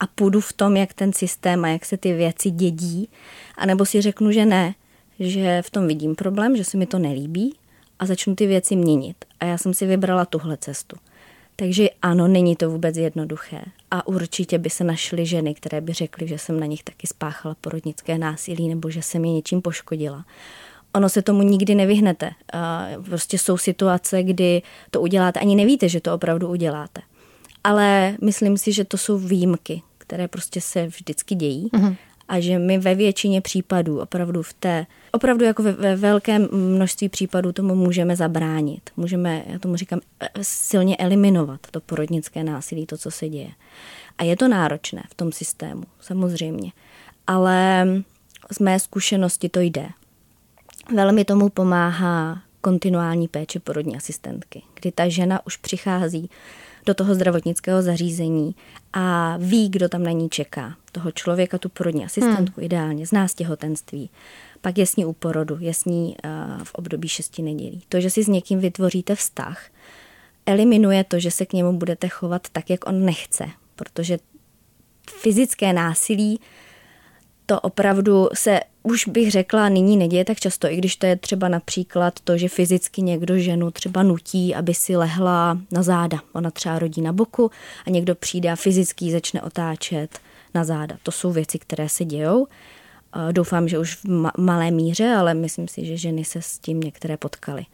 a 0.00 0.06
půjdu 0.06 0.40
v 0.40 0.52
tom, 0.52 0.76
jak 0.76 0.94
ten 0.94 1.12
systém 1.12 1.64
a 1.64 1.68
jak 1.68 1.84
se 1.84 1.96
ty 1.96 2.12
věci 2.12 2.50
dědí, 2.50 3.08
anebo 3.56 3.86
si 3.86 4.00
řeknu, 4.00 4.32
že 4.32 4.46
ne, 4.46 4.74
že 5.20 5.62
v 5.62 5.70
tom 5.70 5.86
vidím 5.86 6.14
problém, 6.14 6.56
že 6.56 6.64
se 6.64 6.76
mi 6.76 6.86
to 6.86 6.98
nelíbí 6.98 7.54
a 8.02 8.06
začnu 8.06 8.34
ty 8.34 8.46
věci 8.46 8.76
měnit. 8.76 9.16
A 9.40 9.44
já 9.44 9.58
jsem 9.58 9.74
si 9.74 9.86
vybrala 9.86 10.24
tuhle 10.24 10.56
cestu. 10.56 10.96
Takže 11.56 11.88
ano, 12.02 12.28
není 12.28 12.56
to 12.56 12.70
vůbec 12.70 12.96
jednoduché. 12.96 13.62
A 13.90 14.06
určitě 14.06 14.58
by 14.58 14.70
se 14.70 14.84
našly 14.84 15.26
ženy, 15.26 15.54
které 15.54 15.80
by 15.80 15.92
řekly, 15.92 16.28
že 16.28 16.38
jsem 16.38 16.60
na 16.60 16.66
nich 16.66 16.82
taky 16.82 17.06
spáchala 17.06 17.56
porodnické 17.60 18.18
násilí 18.18 18.68
nebo 18.68 18.90
že 18.90 19.02
jsem 19.02 19.24
je 19.24 19.32
něčím 19.32 19.62
poškodila 19.62 20.24
ono 20.94 21.08
se 21.08 21.22
tomu 21.22 21.42
nikdy 21.42 21.74
nevyhnete. 21.74 22.30
Prostě 23.04 23.38
jsou 23.38 23.56
situace, 23.56 24.22
kdy 24.22 24.62
to 24.90 25.00
uděláte, 25.00 25.40
ani 25.40 25.54
nevíte, 25.54 25.88
že 25.88 26.00
to 26.00 26.14
opravdu 26.14 26.48
uděláte. 26.48 27.00
Ale 27.64 28.16
myslím 28.22 28.58
si, 28.58 28.72
že 28.72 28.84
to 28.84 28.98
jsou 28.98 29.18
výjimky, 29.18 29.82
které 29.98 30.28
prostě 30.28 30.60
se 30.60 30.86
vždycky 30.86 31.34
dějí 31.34 31.68
mm-hmm. 31.68 31.96
A 32.28 32.40
že 32.40 32.58
my 32.58 32.78
ve 32.78 32.94
většině 32.94 33.40
případů 33.40 34.00
opravdu 34.00 34.42
v 34.42 34.52
té, 34.52 34.86
opravdu 35.12 35.44
jako 35.44 35.62
ve, 35.62 35.72
ve 35.72 35.96
velkém 35.96 36.48
množství 36.52 37.08
případů 37.08 37.52
tomu 37.52 37.74
můžeme 37.74 38.16
zabránit. 38.16 38.90
Můžeme, 38.96 39.42
já 39.46 39.58
tomu 39.58 39.76
říkám, 39.76 40.00
e, 40.20 40.28
silně 40.42 40.96
eliminovat 40.96 41.60
to 41.70 41.80
porodnické 41.80 42.44
násilí, 42.44 42.86
to, 42.86 42.98
co 42.98 43.10
se 43.10 43.28
děje. 43.28 43.50
A 44.18 44.24
je 44.24 44.36
to 44.36 44.48
náročné 44.48 45.02
v 45.10 45.14
tom 45.14 45.32
systému, 45.32 45.82
samozřejmě. 46.00 46.72
Ale 47.26 47.86
z 48.52 48.58
mé 48.58 48.80
zkušenosti 48.80 49.48
to 49.48 49.60
jde. 49.60 49.88
Velmi 50.94 51.24
tomu 51.24 51.48
pomáhá 51.48 52.42
kontinuální 52.60 53.28
péče 53.28 53.60
porodní 53.60 53.96
asistentky, 53.96 54.62
kdy 54.80 54.92
ta 54.92 55.08
žena 55.08 55.46
už 55.46 55.56
přichází 55.56 56.30
do 56.86 56.94
toho 56.94 57.14
zdravotnického 57.14 57.82
zařízení 57.82 58.54
a 58.92 59.36
ví, 59.36 59.68
kdo 59.68 59.88
tam 59.88 60.02
na 60.02 60.10
ní 60.10 60.28
čeká. 60.28 60.76
Toho 60.92 61.12
člověka, 61.12 61.58
tu 61.58 61.68
porodní 61.68 62.04
asistentku 62.04 62.60
hmm. 62.60 62.64
ideálně, 62.64 63.06
zná 63.06 63.28
z 63.28 63.34
těhotenství. 63.34 64.10
Pak 64.60 64.78
je 64.78 64.86
s 64.86 64.96
ní 64.96 65.04
u 65.04 65.12
porodu, 65.12 65.56
je 65.60 65.74
s 65.74 65.84
ní 65.84 66.16
uh, 66.24 66.64
v 66.64 66.74
období 66.74 67.08
šesti 67.08 67.42
nedělí. 67.42 67.82
To, 67.88 68.00
že 68.00 68.10
si 68.10 68.24
s 68.24 68.28
někým 68.28 68.60
vytvoříte 68.60 69.14
vztah, 69.14 69.66
eliminuje 70.46 71.04
to, 71.04 71.18
že 71.18 71.30
se 71.30 71.46
k 71.46 71.52
němu 71.52 71.72
budete 71.72 72.08
chovat 72.08 72.46
tak, 72.52 72.70
jak 72.70 72.88
on 72.88 73.04
nechce, 73.04 73.44
protože 73.76 74.18
fyzické 75.06 75.72
násilí 75.72 76.40
to 77.46 77.60
opravdu 77.60 78.28
se 78.34 78.60
už 78.82 79.08
bych 79.08 79.30
řekla, 79.30 79.68
nyní 79.68 79.96
neděje 79.96 80.24
tak 80.24 80.40
často, 80.40 80.66
i 80.66 80.76
když 80.76 80.96
to 80.96 81.06
je 81.06 81.16
třeba 81.16 81.48
například 81.48 82.20
to, 82.20 82.38
že 82.38 82.48
fyzicky 82.48 83.02
někdo 83.02 83.38
ženu 83.38 83.70
třeba 83.70 84.02
nutí, 84.02 84.54
aby 84.54 84.74
si 84.74 84.96
lehla 84.96 85.58
na 85.70 85.82
záda. 85.82 86.18
Ona 86.32 86.50
třeba 86.50 86.78
rodí 86.78 87.02
na 87.02 87.12
boku 87.12 87.50
a 87.86 87.90
někdo 87.90 88.14
přijde 88.14 88.50
a 88.50 88.56
fyzicky 88.56 89.12
začne 89.12 89.42
otáčet 89.42 90.18
na 90.54 90.64
záda. 90.64 90.96
To 91.02 91.12
jsou 91.12 91.32
věci, 91.32 91.58
které 91.58 91.88
se 91.88 92.04
dějou. 92.04 92.46
Doufám, 93.32 93.68
že 93.68 93.78
už 93.78 93.94
v 93.94 94.30
malé 94.38 94.70
míře, 94.70 95.14
ale 95.18 95.34
myslím 95.34 95.68
si, 95.68 95.86
že 95.86 95.96
ženy 95.96 96.24
se 96.24 96.42
s 96.42 96.58
tím 96.58 96.80
některé 96.80 97.16
potkaly. 97.16 97.66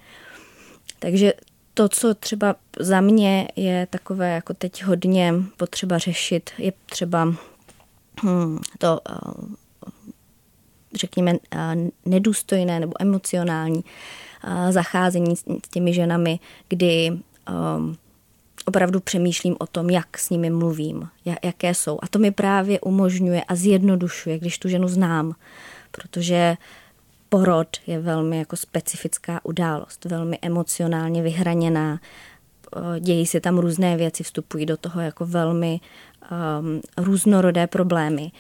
Takže 0.98 1.32
to, 1.74 1.88
co 1.88 2.14
třeba 2.14 2.56
za 2.78 3.00
mě 3.00 3.48
je 3.56 3.86
takové 3.90 4.34
jako 4.34 4.54
teď 4.54 4.84
hodně 4.84 5.34
potřeba 5.56 5.98
řešit, 5.98 6.50
je 6.58 6.72
třeba 6.86 7.34
hmm, 8.22 8.58
to 8.78 9.00
řekněme, 10.94 11.32
eh, 11.32 11.76
nedůstojné 12.04 12.80
nebo 12.80 12.92
emocionální 13.00 13.84
eh, 14.44 14.72
zacházení 14.72 15.36
s 15.36 15.44
těmi 15.70 15.94
ženami, 15.94 16.40
kdy 16.68 17.10
um, 17.76 17.96
opravdu 18.64 19.00
přemýšlím 19.00 19.56
o 19.58 19.66
tom, 19.66 19.90
jak 19.90 20.18
s 20.18 20.30
nimi 20.30 20.50
mluvím, 20.50 21.08
jaké 21.44 21.74
jsou. 21.74 21.98
A 22.02 22.08
to 22.08 22.18
mi 22.18 22.30
právě 22.30 22.80
umožňuje 22.80 23.44
a 23.44 23.54
zjednodušuje, 23.54 24.38
když 24.38 24.58
tu 24.58 24.68
ženu 24.68 24.88
znám, 24.88 25.34
protože 25.90 26.56
porod 27.28 27.68
je 27.86 28.00
velmi 28.00 28.38
jako 28.38 28.56
specifická 28.56 29.40
událost, 29.44 30.04
velmi 30.04 30.38
emocionálně 30.42 31.22
vyhraněná, 31.22 32.00
dějí 33.00 33.26
se 33.26 33.40
tam 33.40 33.58
různé 33.58 33.96
věci, 33.96 34.22
vstupují 34.22 34.66
do 34.66 34.76
toho 34.76 35.00
jako 35.00 35.26
velmi 35.26 35.80
um, 36.60 36.80
různorodé 36.96 37.66
problémy. 37.66 38.32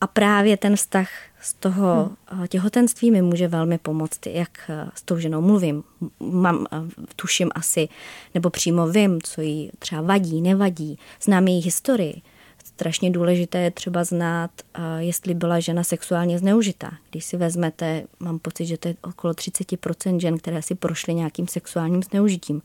A 0.00 0.06
právě 0.06 0.56
ten 0.56 0.76
vztah 0.76 1.08
z 1.40 1.54
toho 1.54 2.10
hmm. 2.26 2.46
těhotenství 2.46 3.10
mi 3.10 3.22
může 3.22 3.48
velmi 3.48 3.78
pomoct, 3.78 4.26
jak 4.26 4.50
eh, 4.68 4.90
s 4.94 5.02
tou 5.02 5.18
ženou 5.18 5.40
mluvím. 5.40 5.84
Mám, 6.20 6.66
eh, 6.72 6.76
tuším 7.16 7.50
asi, 7.54 7.88
nebo 8.34 8.50
přímo 8.50 8.88
vím, 8.88 9.22
co 9.22 9.40
jí 9.40 9.70
třeba 9.78 10.02
vadí, 10.02 10.40
nevadí. 10.40 10.98
Znám 11.22 11.48
její 11.48 11.62
historii. 11.62 12.22
Strašně 12.64 13.10
důležité 13.10 13.58
je 13.58 13.70
třeba 13.70 14.04
znát, 14.04 14.50
jestli 14.98 15.34
byla 15.34 15.60
žena 15.60 15.84
sexuálně 15.84 16.38
zneužitá. 16.38 16.92
Když 17.10 17.24
si 17.24 17.36
vezmete, 17.36 18.02
mám 18.20 18.38
pocit, 18.38 18.66
že 18.66 18.76
to 18.76 18.88
je 18.88 18.94
okolo 19.02 19.32
30% 19.32 20.20
žen, 20.20 20.38
které 20.38 20.62
si 20.62 20.74
prošly 20.74 21.14
nějakým 21.14 21.48
sexuálním 21.48 22.02
zneužitím 22.02 22.62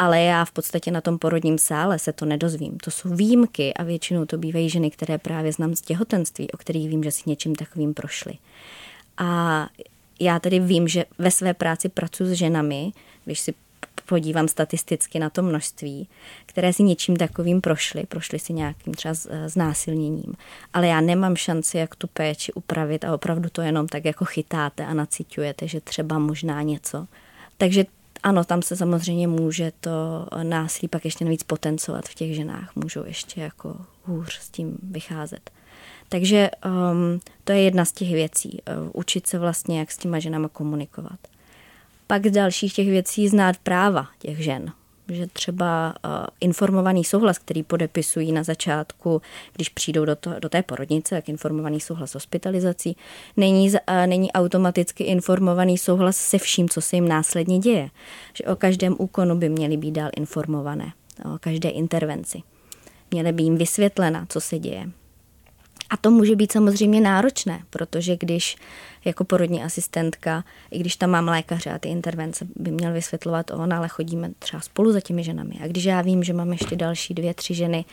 ale 0.00 0.20
já 0.20 0.44
v 0.44 0.52
podstatě 0.52 0.90
na 0.90 1.00
tom 1.00 1.18
porodním 1.18 1.58
sále 1.58 1.98
se 1.98 2.12
to 2.12 2.24
nedozvím. 2.24 2.78
To 2.78 2.90
jsou 2.90 3.08
výjimky 3.08 3.74
a 3.74 3.82
většinou 3.82 4.24
to 4.24 4.38
bývají 4.38 4.70
ženy, 4.70 4.90
které 4.90 5.18
právě 5.18 5.52
znám 5.52 5.74
z 5.74 5.80
těhotenství, 5.80 6.50
o 6.50 6.56
kterých 6.56 6.88
vím, 6.88 7.04
že 7.04 7.10
si 7.10 7.22
něčím 7.26 7.54
takovým 7.54 7.94
prošly. 7.94 8.32
A 9.18 9.68
já 10.20 10.38
tedy 10.38 10.60
vím, 10.60 10.88
že 10.88 11.04
ve 11.18 11.30
své 11.30 11.54
práci 11.54 11.88
pracuji 11.88 12.24
s 12.24 12.32
ženami, 12.32 12.92
když 13.24 13.40
si 13.40 13.54
podívám 14.06 14.48
statisticky 14.48 15.18
na 15.18 15.30
to 15.30 15.42
množství, 15.42 16.08
které 16.46 16.72
si 16.72 16.82
něčím 16.82 17.16
takovým 17.16 17.60
prošly, 17.60 18.06
prošly 18.06 18.38
si 18.38 18.52
nějakým 18.52 18.94
třeba 18.94 19.14
znásilněním. 19.46 20.34
Ale 20.72 20.86
já 20.86 21.00
nemám 21.00 21.36
šanci, 21.36 21.78
jak 21.78 21.96
tu 21.96 22.06
péči 22.06 22.52
upravit 22.52 23.04
a 23.04 23.14
opravdu 23.14 23.48
to 23.50 23.62
jenom 23.62 23.88
tak 23.88 24.04
jako 24.04 24.24
chytáte 24.24 24.86
a 24.86 24.94
naciťujete, 24.94 25.68
že 25.68 25.80
třeba 25.80 26.18
možná 26.18 26.62
něco. 26.62 27.06
Takže 27.58 27.84
ano, 28.22 28.44
tam 28.44 28.62
se 28.62 28.76
samozřejmě 28.76 29.28
může 29.28 29.72
to 29.80 30.26
násilí 30.42 30.88
pak 30.88 31.04
ještě 31.04 31.24
navíc 31.24 31.42
potencovat 31.42 32.08
v 32.08 32.14
těch 32.14 32.34
ženách. 32.34 32.76
Můžou 32.76 33.04
ještě 33.04 33.40
jako 33.40 33.76
hůř 34.04 34.38
s 34.38 34.48
tím 34.48 34.78
vycházet. 34.82 35.50
Takže 36.08 36.50
um, 36.64 37.20
to 37.44 37.52
je 37.52 37.62
jedna 37.62 37.84
z 37.84 37.92
těch 37.92 38.08
věcí. 38.12 38.58
Uh, 38.82 38.90
učit 38.94 39.26
se 39.26 39.38
vlastně, 39.38 39.78
jak 39.78 39.90
s 39.90 39.96
těma 39.96 40.18
ženama 40.18 40.48
komunikovat. 40.48 41.18
Pak 42.06 42.26
z 42.26 42.30
dalších 42.30 42.74
těch 42.74 42.88
věcí 42.88 43.28
znát 43.28 43.56
práva 43.56 44.08
těch 44.18 44.38
žen 44.38 44.72
že 45.10 45.26
třeba 45.26 45.94
uh, 46.04 46.10
informovaný 46.40 47.04
souhlas, 47.04 47.38
který 47.38 47.62
podepisují 47.62 48.32
na 48.32 48.42
začátku, 48.42 49.22
když 49.52 49.68
přijdou 49.68 50.04
do, 50.04 50.16
to, 50.16 50.40
do 50.40 50.48
té 50.48 50.62
porodnice, 50.62 51.14
tak 51.14 51.28
informovaný 51.28 51.80
souhlas 51.80 52.10
s 52.10 52.14
hospitalizací, 52.14 52.96
není, 53.36 53.70
uh, 53.70 53.76
není 54.06 54.32
automaticky 54.32 55.04
informovaný 55.04 55.78
souhlas 55.78 56.16
se 56.16 56.38
vším, 56.38 56.68
co 56.68 56.80
se 56.80 56.96
jim 56.96 57.08
následně 57.08 57.58
děje. 57.58 57.90
Že 58.34 58.44
o 58.44 58.56
každém 58.56 58.96
úkonu 58.98 59.36
by 59.36 59.48
měly 59.48 59.76
být 59.76 59.92
dál 59.92 60.10
informované, 60.16 60.92
o 61.34 61.38
každé 61.38 61.68
intervenci. 61.68 62.42
Měly 63.10 63.32
by 63.32 63.42
jim 63.42 63.56
vysvětlena, 63.56 64.26
co 64.28 64.40
se 64.40 64.58
děje. 64.58 64.99
A 65.90 65.96
to 65.96 66.10
může 66.10 66.36
být 66.36 66.52
samozřejmě 66.52 67.00
náročné, 67.00 67.62
protože 67.70 68.16
když 68.16 68.56
jako 69.04 69.24
porodní 69.24 69.64
asistentka, 69.64 70.44
i 70.70 70.78
když 70.78 70.96
tam 70.96 71.10
mám 71.10 71.28
lékaře 71.28 71.70
a 71.70 71.78
ty 71.78 71.88
intervence 71.88 72.46
by 72.56 72.70
měl 72.70 72.92
vysvětlovat 72.92 73.50
on, 73.50 73.72
ale 73.72 73.88
chodíme 73.88 74.30
třeba 74.38 74.60
spolu 74.60 74.92
za 74.92 75.00
těmi 75.00 75.24
ženami. 75.24 75.54
A 75.64 75.66
když 75.66 75.84
já 75.84 76.02
vím, 76.02 76.24
že 76.24 76.32
mám 76.32 76.52
ještě 76.52 76.76
další 76.76 77.14
dvě, 77.14 77.34
tři 77.34 77.54
ženy, 77.54 77.84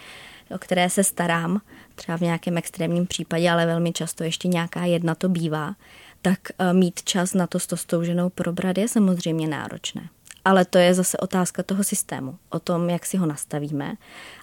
o 0.56 0.58
které 0.58 0.90
se 0.90 1.04
starám, 1.04 1.62
třeba 1.96 2.18
v 2.18 2.22
nějakém 2.22 2.58
extrémním 2.58 3.08
případě, 3.08 3.52
ale 3.52 3.66
velmi 3.66 3.92
často 3.94 4.24
ještě 4.24 4.48
nějaká 4.48 4.86
jedna 4.86 5.16
to 5.16 5.30
bývá, 5.30 5.76
tak 6.22 6.40
eh, 6.60 6.74
mít 6.74 7.04
čas 7.04 7.34
na 7.34 7.48
to 7.48 7.60
s 7.60 7.86
tou 7.86 8.04
ženou 8.04 8.30
probrat 8.30 8.78
je 8.78 8.88
samozřejmě 8.88 9.48
náročné. 9.48 10.10
Ale 10.48 10.66
to 10.66 10.78
je 10.78 10.94
zase 10.94 11.18
otázka 11.18 11.64
toho 11.64 11.84
systému, 11.84 12.38
o 12.50 12.60
tom, 12.60 12.90
jak 12.90 13.06
si 13.06 13.18
ho 13.18 13.26
nastavíme 13.26 13.96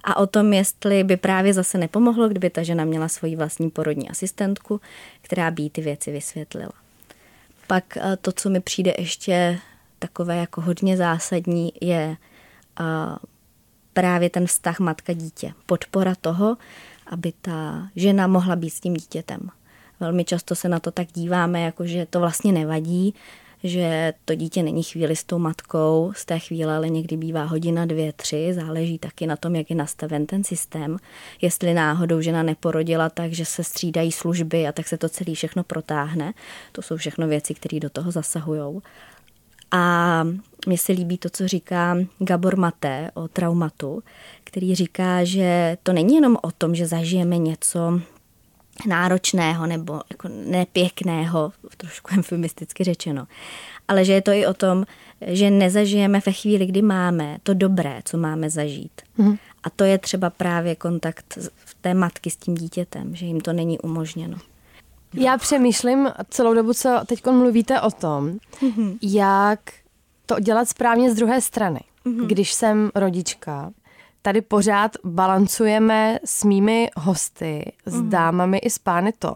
a 0.04 0.16
o 0.16 0.26
tom, 0.26 0.52
jestli 0.52 1.04
by 1.04 1.16
právě 1.16 1.54
zase 1.54 1.78
nepomohlo, 1.78 2.28
kdyby 2.28 2.50
ta 2.50 2.62
žena 2.62 2.84
měla 2.84 3.08
svoji 3.08 3.36
vlastní 3.36 3.70
porodní 3.70 4.10
asistentku, 4.10 4.80
která 5.22 5.50
by 5.50 5.62
jí 5.62 5.70
ty 5.70 5.80
věci 5.80 6.12
vysvětlila. 6.12 6.72
Pak 7.66 7.96
eh, 7.96 8.16
to, 8.16 8.32
co 8.32 8.50
mi 8.50 8.60
přijde 8.60 8.94
ještě 8.98 9.58
takové 9.98 10.36
jako 10.36 10.60
hodně 10.60 10.96
zásadní, 10.96 11.72
je 11.80 12.16
eh, 12.80 12.84
právě 13.92 14.30
ten 14.30 14.46
vztah 14.46 14.80
matka-dítě. 14.80 15.52
Podpora 15.66 16.14
toho, 16.20 16.56
aby 17.06 17.32
ta 17.40 17.88
žena 17.96 18.26
mohla 18.26 18.56
být 18.56 18.70
s 18.70 18.80
tím 18.80 18.94
dítětem. 18.94 19.48
Velmi 20.00 20.24
často 20.24 20.54
se 20.54 20.68
na 20.68 20.80
to 20.80 20.90
tak 20.90 21.08
díváme, 21.12 21.60
jako 21.60 21.86
že 21.86 22.06
to 22.06 22.20
vlastně 22.20 22.52
nevadí, 22.52 23.14
že 23.64 24.14
to 24.24 24.34
dítě 24.34 24.62
není 24.62 24.82
chvíli 24.82 25.16
s 25.16 25.24
tou 25.24 25.38
matkou 25.38 26.12
z 26.16 26.24
té 26.24 26.38
chvíle, 26.38 26.76
ale 26.76 26.88
někdy 26.88 27.16
bývá 27.16 27.44
hodina, 27.44 27.86
dvě, 27.86 28.12
tři, 28.12 28.54
záleží 28.54 28.98
taky 28.98 29.26
na 29.26 29.36
tom, 29.36 29.56
jak 29.56 29.70
je 29.70 29.76
nastaven 29.76 30.26
ten 30.26 30.44
systém. 30.44 30.96
Jestli 31.42 31.74
náhodou 31.74 32.20
žena 32.20 32.42
neporodila 32.42 33.08
tak, 33.08 33.32
že 33.32 33.44
se 33.44 33.64
střídají 33.64 34.12
služby 34.12 34.66
a 34.66 34.72
tak 34.72 34.88
se 34.88 34.98
to 34.98 35.08
celé 35.08 35.34
všechno 35.34 35.64
protáhne. 35.64 36.34
To 36.72 36.82
jsou 36.82 36.96
všechno 36.96 37.28
věci, 37.28 37.54
které 37.54 37.80
do 37.80 37.90
toho 37.90 38.10
zasahují. 38.10 38.80
A 39.70 40.24
mně 40.66 40.78
se 40.78 40.92
líbí 40.92 41.18
to, 41.18 41.30
co 41.30 41.48
říká 41.48 41.96
Gabor 42.18 42.56
Mate 42.56 43.10
o 43.14 43.28
traumatu, 43.28 44.02
který 44.44 44.74
říká, 44.74 45.24
že 45.24 45.76
to 45.82 45.92
není 45.92 46.14
jenom 46.14 46.36
o 46.42 46.50
tom, 46.50 46.74
že 46.74 46.86
zažijeme 46.86 47.38
něco 47.38 48.00
náročného 48.86 49.66
nebo 49.66 50.00
jako 50.10 50.28
nepěkného, 50.28 51.52
trošku 51.76 52.10
eufemisticky 52.18 52.84
řečeno, 52.84 53.26
ale 53.88 54.04
že 54.04 54.12
je 54.12 54.22
to 54.22 54.30
i 54.30 54.46
o 54.46 54.54
tom, 54.54 54.84
že 55.26 55.50
nezažijeme 55.50 56.20
ve 56.26 56.32
chvíli, 56.32 56.66
kdy 56.66 56.82
máme 56.82 57.38
to 57.42 57.54
dobré, 57.54 58.00
co 58.04 58.18
máme 58.18 58.50
zažít. 58.50 59.02
Mm. 59.18 59.36
A 59.62 59.70
to 59.70 59.84
je 59.84 59.98
třeba 59.98 60.30
právě 60.30 60.76
kontakt 60.76 61.38
té 61.84 61.94
matky 61.94 62.30
s 62.30 62.36
tím 62.36 62.54
dítětem, 62.54 63.16
že 63.16 63.26
jim 63.26 63.40
to 63.40 63.52
není 63.52 63.78
umožněno. 63.78 64.36
Já 65.14 65.38
přemýšlím 65.38 66.08
celou 66.30 66.54
dobu, 66.54 66.74
co 66.74 67.00
teď 67.06 67.24
mluvíte 67.26 67.80
o 67.80 67.90
tom, 67.90 68.38
mm-hmm. 68.62 68.98
jak 69.02 69.60
to 70.26 70.40
dělat 70.40 70.68
správně 70.68 71.12
z 71.12 71.16
druhé 71.16 71.40
strany. 71.40 71.80
Mm-hmm. 72.06 72.26
Když 72.26 72.52
jsem 72.52 72.90
rodička, 72.94 73.72
tady 74.24 74.40
pořád 74.40 74.96
balancujeme 75.04 76.18
s 76.24 76.44
mými 76.44 76.90
hosty, 76.96 77.72
s 77.86 77.94
mm-hmm. 77.94 78.08
dámami 78.08 78.58
i 78.58 78.70
s 78.70 78.78
pány 78.78 79.12
to, 79.18 79.34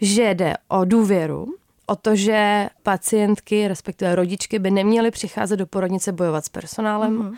že 0.00 0.30
jde 0.34 0.54
o 0.68 0.84
důvěru, 0.84 1.46
o 1.86 1.96
to, 1.96 2.16
že 2.16 2.68
pacientky, 2.82 3.68
respektive 3.68 4.14
rodičky, 4.14 4.58
by 4.58 4.70
neměly 4.70 5.10
přicházet 5.10 5.56
do 5.56 5.66
porodnice 5.66 6.12
bojovat 6.12 6.44
s 6.44 6.48
personálem. 6.48 7.18
Mm-hmm. 7.18 7.36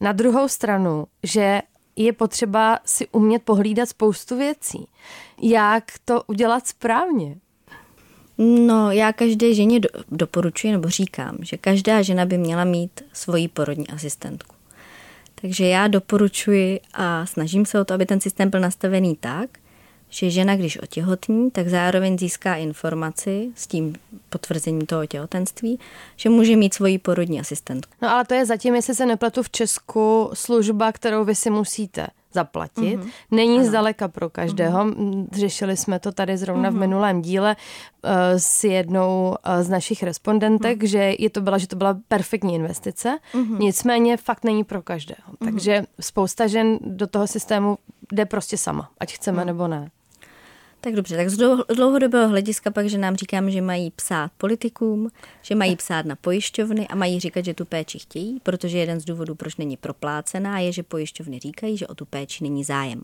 Na 0.00 0.12
druhou 0.12 0.48
stranu, 0.48 1.06
že 1.22 1.62
je 1.96 2.12
potřeba 2.12 2.78
si 2.84 3.08
umět 3.08 3.42
pohlídat 3.42 3.88
spoustu 3.88 4.36
věcí. 4.36 4.88
Jak 5.42 5.84
to 6.04 6.22
udělat 6.26 6.66
správně? 6.66 7.36
No, 8.38 8.90
já 8.90 9.12
každé 9.12 9.54
ženě 9.54 9.80
do, 9.80 9.88
doporučuji 10.10 10.72
nebo 10.72 10.88
říkám, 10.88 11.36
že 11.40 11.56
každá 11.56 12.02
žena 12.02 12.26
by 12.26 12.38
měla 12.38 12.64
mít 12.64 13.00
svoji 13.12 13.48
porodní 13.48 13.88
asistentku. 13.88 14.61
Takže 15.42 15.66
já 15.66 15.88
doporučuji 15.88 16.80
a 16.94 17.26
snažím 17.26 17.66
se 17.66 17.80
o 17.80 17.84
to, 17.84 17.94
aby 17.94 18.06
ten 18.06 18.20
systém 18.20 18.50
byl 18.50 18.60
nastavený 18.60 19.16
tak, 19.20 19.50
že 20.08 20.30
žena, 20.30 20.56
když 20.56 20.82
otěhotní, 20.82 21.50
tak 21.50 21.68
zároveň 21.68 22.18
získá 22.18 22.54
informaci 22.54 23.50
s 23.54 23.66
tím 23.66 23.94
potvrzením 24.28 24.86
toho 24.86 25.06
těhotenství, 25.06 25.78
že 26.16 26.28
může 26.28 26.56
mít 26.56 26.74
svoji 26.74 26.98
porodní 26.98 27.40
asistentku. 27.40 27.92
No 28.02 28.10
ale 28.10 28.24
to 28.24 28.34
je 28.34 28.46
zatím, 28.46 28.74
jestli 28.74 28.94
se 28.94 29.06
nepletu 29.06 29.42
v 29.42 29.50
Česku, 29.50 30.30
služba, 30.34 30.92
kterou 30.92 31.24
vy 31.24 31.34
si 31.34 31.50
musíte 31.50 32.06
zaplatit. 32.34 33.00
Mm-hmm. 33.00 33.10
Není 33.30 33.58
ano. 33.58 33.66
zdaleka 33.66 34.08
pro 34.08 34.30
každého. 34.30 34.84
Mm-hmm. 34.84 35.26
Řešili 35.32 35.76
jsme 35.76 35.98
to 35.98 36.12
tady 36.12 36.36
zrovna 36.36 36.62
mm-hmm. 36.62 36.72
v 36.72 36.76
mhm. 36.76 36.80
minulém 36.80 37.22
díle 37.22 37.56
uh, 37.56 38.10
s 38.36 38.64
jednou 38.64 39.36
uh, 39.48 39.62
z 39.62 39.68
našich 39.68 40.02
respondentek, 40.02 40.78
mm-hmm. 40.78 40.86
že 40.86 41.14
je 41.18 41.30
to 41.30 41.40
byla, 41.40 41.58
že 41.58 41.66
to 41.66 41.76
byla 41.76 41.98
perfektní 42.08 42.54
investice, 42.54 43.18
mm-hmm. 43.34 43.58
nicméně 43.58 44.16
fakt 44.16 44.44
není 44.44 44.64
pro 44.64 44.82
každého. 44.82 45.32
Mm-hmm. 45.32 45.44
Takže 45.44 45.82
spousta 46.00 46.46
žen 46.46 46.78
do 46.80 47.06
toho 47.06 47.26
systému 47.26 47.78
jde 48.12 48.26
prostě 48.26 48.56
sama, 48.56 48.90
ať 49.00 49.12
chceme 49.12 49.42
mm-hmm. 49.42 49.46
nebo 49.46 49.68
ne. 49.68 49.90
Tak 50.84 50.94
dobře, 50.94 51.16
tak 51.16 51.30
z 51.30 51.36
dlouhodobého 51.74 52.28
hlediska 52.28 52.70
pak, 52.70 52.86
že 52.88 52.98
nám 52.98 53.16
říkáme, 53.16 53.50
že 53.50 53.60
mají 53.60 53.90
psát 53.90 54.32
politikům, 54.38 55.10
že 55.42 55.54
mají 55.54 55.76
psát 55.76 56.06
na 56.06 56.16
pojišťovny 56.16 56.88
a 56.88 56.94
mají 56.94 57.20
říkat, 57.20 57.44
že 57.44 57.54
tu 57.54 57.64
péči 57.64 57.98
chtějí, 57.98 58.40
protože 58.42 58.78
jeden 58.78 59.00
z 59.00 59.04
důvodů, 59.04 59.34
proč 59.34 59.56
není 59.56 59.76
proplácená, 59.76 60.58
je, 60.58 60.72
že 60.72 60.82
pojišťovny 60.82 61.38
říkají, 61.38 61.76
že 61.76 61.86
o 61.86 61.94
tu 61.94 62.04
péči 62.04 62.44
není 62.44 62.64
zájem. 62.64 63.02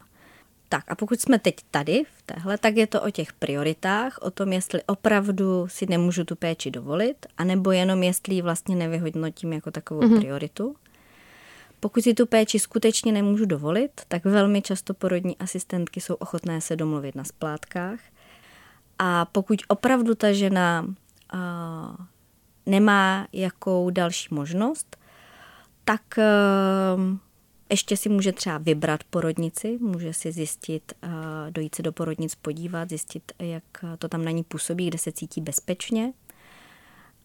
Tak 0.69 0.85
a 0.89 0.95
pokud 0.95 1.21
jsme 1.21 1.39
teď 1.39 1.55
tady 1.71 2.03
v 2.19 2.23
téhle, 2.23 2.59
tak 2.59 2.77
je 2.77 2.87
to 2.87 3.03
o 3.03 3.11
těch 3.11 3.33
prioritách, 3.33 4.19
o 4.23 4.31
tom, 4.31 4.53
jestli 4.53 4.83
opravdu 4.87 5.67
si 5.69 5.87
nemůžu 5.87 6.25
tu 6.25 6.37
péči 6.37 6.71
dovolit, 6.71 7.27
anebo 7.39 7.73
jenom 7.73 8.03
jestli 8.03 8.35
ji 8.35 8.43
vlastně 8.43 8.77
nevyhodnotím 8.77 9.53
jako 9.53 9.71
takovou 9.71 10.01
mm-hmm. 10.01 10.19
prioritu. 10.19 10.77
Pokud 11.81 12.03
si 12.05 12.15
tu 12.15 12.27
péči 12.27 12.59
skutečně 12.59 13.13
nemůžu 13.13 13.47
dovolit, 13.47 14.01
tak 14.09 14.25
velmi 14.25 14.63
často 14.63 14.95
porodní 14.95 15.39
asistentky 15.39 16.01
jsou 16.01 16.15
ochotné 16.15 16.61
se 16.61 16.77
domluvit 16.77 17.15
na 17.15 17.25
splátkách. 17.25 18.01
A 18.99 19.25
pokud 19.25 19.63
opravdu 19.69 20.15
ta 20.15 20.33
žena 20.33 20.87
a, 21.33 21.97
nemá 22.67 23.29
jakou 23.33 23.91
další 23.91 24.35
možnost, 24.35 24.97
tak 25.85 26.19
a, 26.19 26.23
ještě 27.71 27.97
si 27.97 28.09
může 28.09 28.33
třeba 28.33 28.59
vybrat 28.59 29.05
porodnici, 29.05 29.79
může 29.81 30.13
si 30.13 30.33
zjistit, 30.33 30.93
a, 31.03 31.07
dojít 31.51 31.75
se 31.75 31.83
do 31.83 31.93
porodnic 31.93 32.35
podívat, 32.35 32.89
zjistit, 32.89 33.33
jak 33.39 33.65
to 33.99 34.09
tam 34.09 34.25
na 34.25 34.31
ní 34.31 34.45
působí, 34.45 34.89
kde 34.89 34.99
se 34.99 35.13
cítí 35.13 35.41
bezpečně. 35.41 36.13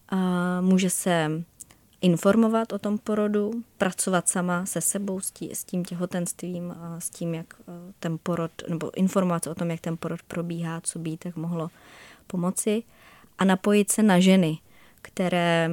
A, 0.08 0.60
může 0.60 0.90
se 0.90 1.44
informovat 2.04 2.72
o 2.72 2.78
tom 2.78 2.98
porodu, 2.98 3.50
pracovat 3.78 4.28
sama 4.28 4.66
se 4.66 4.80
sebou 4.80 5.20
s, 5.20 5.30
tí, 5.30 5.50
s 5.54 5.64
tím 5.64 5.84
těhotenstvím 5.84 6.74
a 6.80 7.00
s 7.00 7.10
tím, 7.10 7.34
jak 7.34 7.46
eh, 7.60 7.92
ten 8.00 8.18
porod, 8.22 8.50
nebo 8.68 8.98
informovat 8.98 9.46
o 9.46 9.54
tom, 9.54 9.70
jak 9.70 9.80
ten 9.80 9.96
porod 9.96 10.22
probíhá, 10.22 10.80
co 10.80 10.98
by 10.98 11.16
tak 11.16 11.36
mohlo 11.36 11.70
pomoci 12.26 12.82
a 13.38 13.44
napojit 13.44 13.92
se 13.92 14.02
na 14.02 14.20
ženy, 14.20 14.58
které 15.02 15.70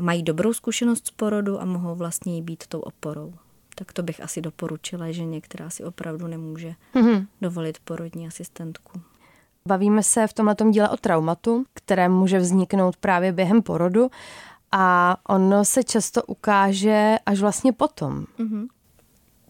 mají 0.00 0.22
dobrou 0.22 0.52
zkušenost 0.52 1.06
z 1.06 1.10
porodu 1.10 1.60
a 1.60 1.64
mohou 1.64 1.94
vlastně 1.94 2.42
být 2.42 2.66
tou 2.66 2.80
oporou. 2.80 3.34
Tak 3.74 3.92
to 3.92 4.02
bych 4.02 4.20
asi 4.20 4.40
doporučila 4.40 5.12
ženě, 5.12 5.40
která 5.40 5.70
si 5.70 5.84
opravdu 5.84 6.26
nemůže 6.26 6.74
mm-hmm. 6.94 7.26
dovolit 7.40 7.78
porodní 7.84 8.26
asistentku. 8.26 9.00
Bavíme 9.68 10.02
se 10.02 10.26
v 10.26 10.32
tomto 10.32 10.70
díle 10.70 10.88
o 10.88 10.96
traumatu, 10.96 11.64
které 11.74 12.08
může 12.08 12.38
vzniknout 12.38 12.96
právě 12.96 13.32
během 13.32 13.62
porodu 13.62 14.10
a 14.72 15.16
ono 15.28 15.64
se 15.64 15.84
často 15.84 16.22
ukáže 16.22 17.16
až 17.26 17.40
vlastně 17.40 17.72
potom. 17.72 18.24
Mm-hmm. 18.38 18.66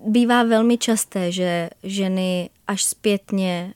Bývá 0.06 0.42
velmi 0.42 0.78
časté, 0.78 1.32
že 1.32 1.70
ženy 1.82 2.50
až 2.66 2.84
zpětně, 2.84 3.74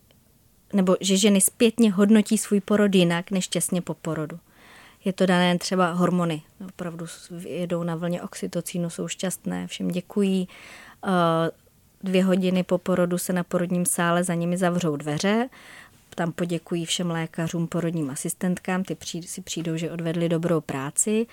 nebo 0.72 0.96
že 1.00 1.16
ženy 1.16 1.40
zpětně 1.40 1.92
hodnotí 1.92 2.38
svůj 2.38 2.60
porod 2.60 2.94
jinak 2.94 3.30
než 3.30 3.48
těsně 3.48 3.82
po 3.82 3.94
porodu. 3.94 4.38
Je 5.04 5.12
to 5.12 5.26
dané 5.26 5.58
třeba 5.58 5.92
hormony. 5.92 6.42
Opravdu 6.68 7.06
jedou 7.46 7.82
na 7.82 7.96
vlně 7.96 8.22
oxytocínu, 8.22 8.90
jsou 8.90 9.08
šťastné, 9.08 9.66
všem 9.66 9.88
děkují. 9.88 10.48
Eh, 11.06 11.50
dvě 12.02 12.24
hodiny 12.24 12.62
po 12.62 12.78
porodu 12.78 13.18
se 13.18 13.32
na 13.32 13.44
porodním 13.44 13.86
sále 13.86 14.24
za 14.24 14.34
nimi 14.34 14.56
zavřou 14.56 14.96
dveře 14.96 15.48
tam 16.14 16.32
poděkují 16.32 16.84
všem 16.84 17.10
lékařům, 17.10 17.66
porodním 17.66 18.10
asistentkám, 18.10 18.84
ty 18.84 18.96
si 19.20 19.42
přijdou, 19.42 19.76
že 19.76 19.90
odvedli 19.90 20.28
dobrou 20.28 20.60
práci. 20.60 21.26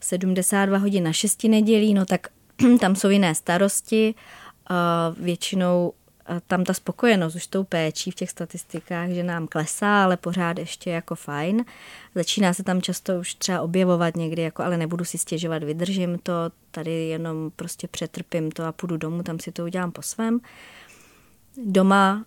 72 0.00 0.78
hodin 0.78 1.04
na 1.04 1.12
6 1.12 1.44
nedělí, 1.44 1.94
no 1.94 2.06
tak 2.06 2.26
tam 2.80 2.96
jsou 2.96 3.08
jiné 3.08 3.34
starosti. 3.34 4.14
Většinou 5.18 5.92
tam 6.46 6.64
ta 6.64 6.74
spokojenost 6.74 7.34
už 7.34 7.44
s 7.44 7.48
tou 7.48 7.64
péčí 7.64 8.10
v 8.10 8.14
těch 8.14 8.30
statistikách, 8.30 9.10
že 9.10 9.22
nám 9.22 9.46
klesá, 9.46 10.04
ale 10.04 10.16
pořád 10.16 10.58
ještě 10.58 10.90
jako 10.90 11.14
fajn. 11.14 11.64
Začíná 12.14 12.54
se 12.54 12.62
tam 12.62 12.82
často 12.82 13.20
už 13.20 13.34
třeba 13.34 13.60
objevovat 13.60 14.16
někdy, 14.16 14.42
jako 14.42 14.62
ale 14.62 14.76
nebudu 14.76 15.04
si 15.04 15.18
stěžovat, 15.18 15.62
vydržím 15.62 16.18
to, 16.18 16.32
tady 16.70 16.90
jenom 16.90 17.50
prostě 17.56 17.88
přetrpím 17.88 18.50
to 18.50 18.64
a 18.64 18.72
půjdu 18.72 18.96
domů, 18.96 19.22
tam 19.22 19.38
si 19.38 19.52
to 19.52 19.64
udělám 19.64 19.92
po 19.92 20.02
svém. 20.02 20.40
Doma 21.64 22.24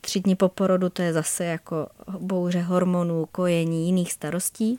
tři 0.00 0.20
dny 0.20 0.34
po 0.34 0.48
porodu 0.48 0.88
to 0.90 1.02
je 1.02 1.12
zase 1.12 1.44
jako 1.44 1.88
bouře 2.18 2.60
hormonů, 2.60 3.26
kojení, 3.32 3.86
jiných 3.86 4.12
starostí. 4.12 4.78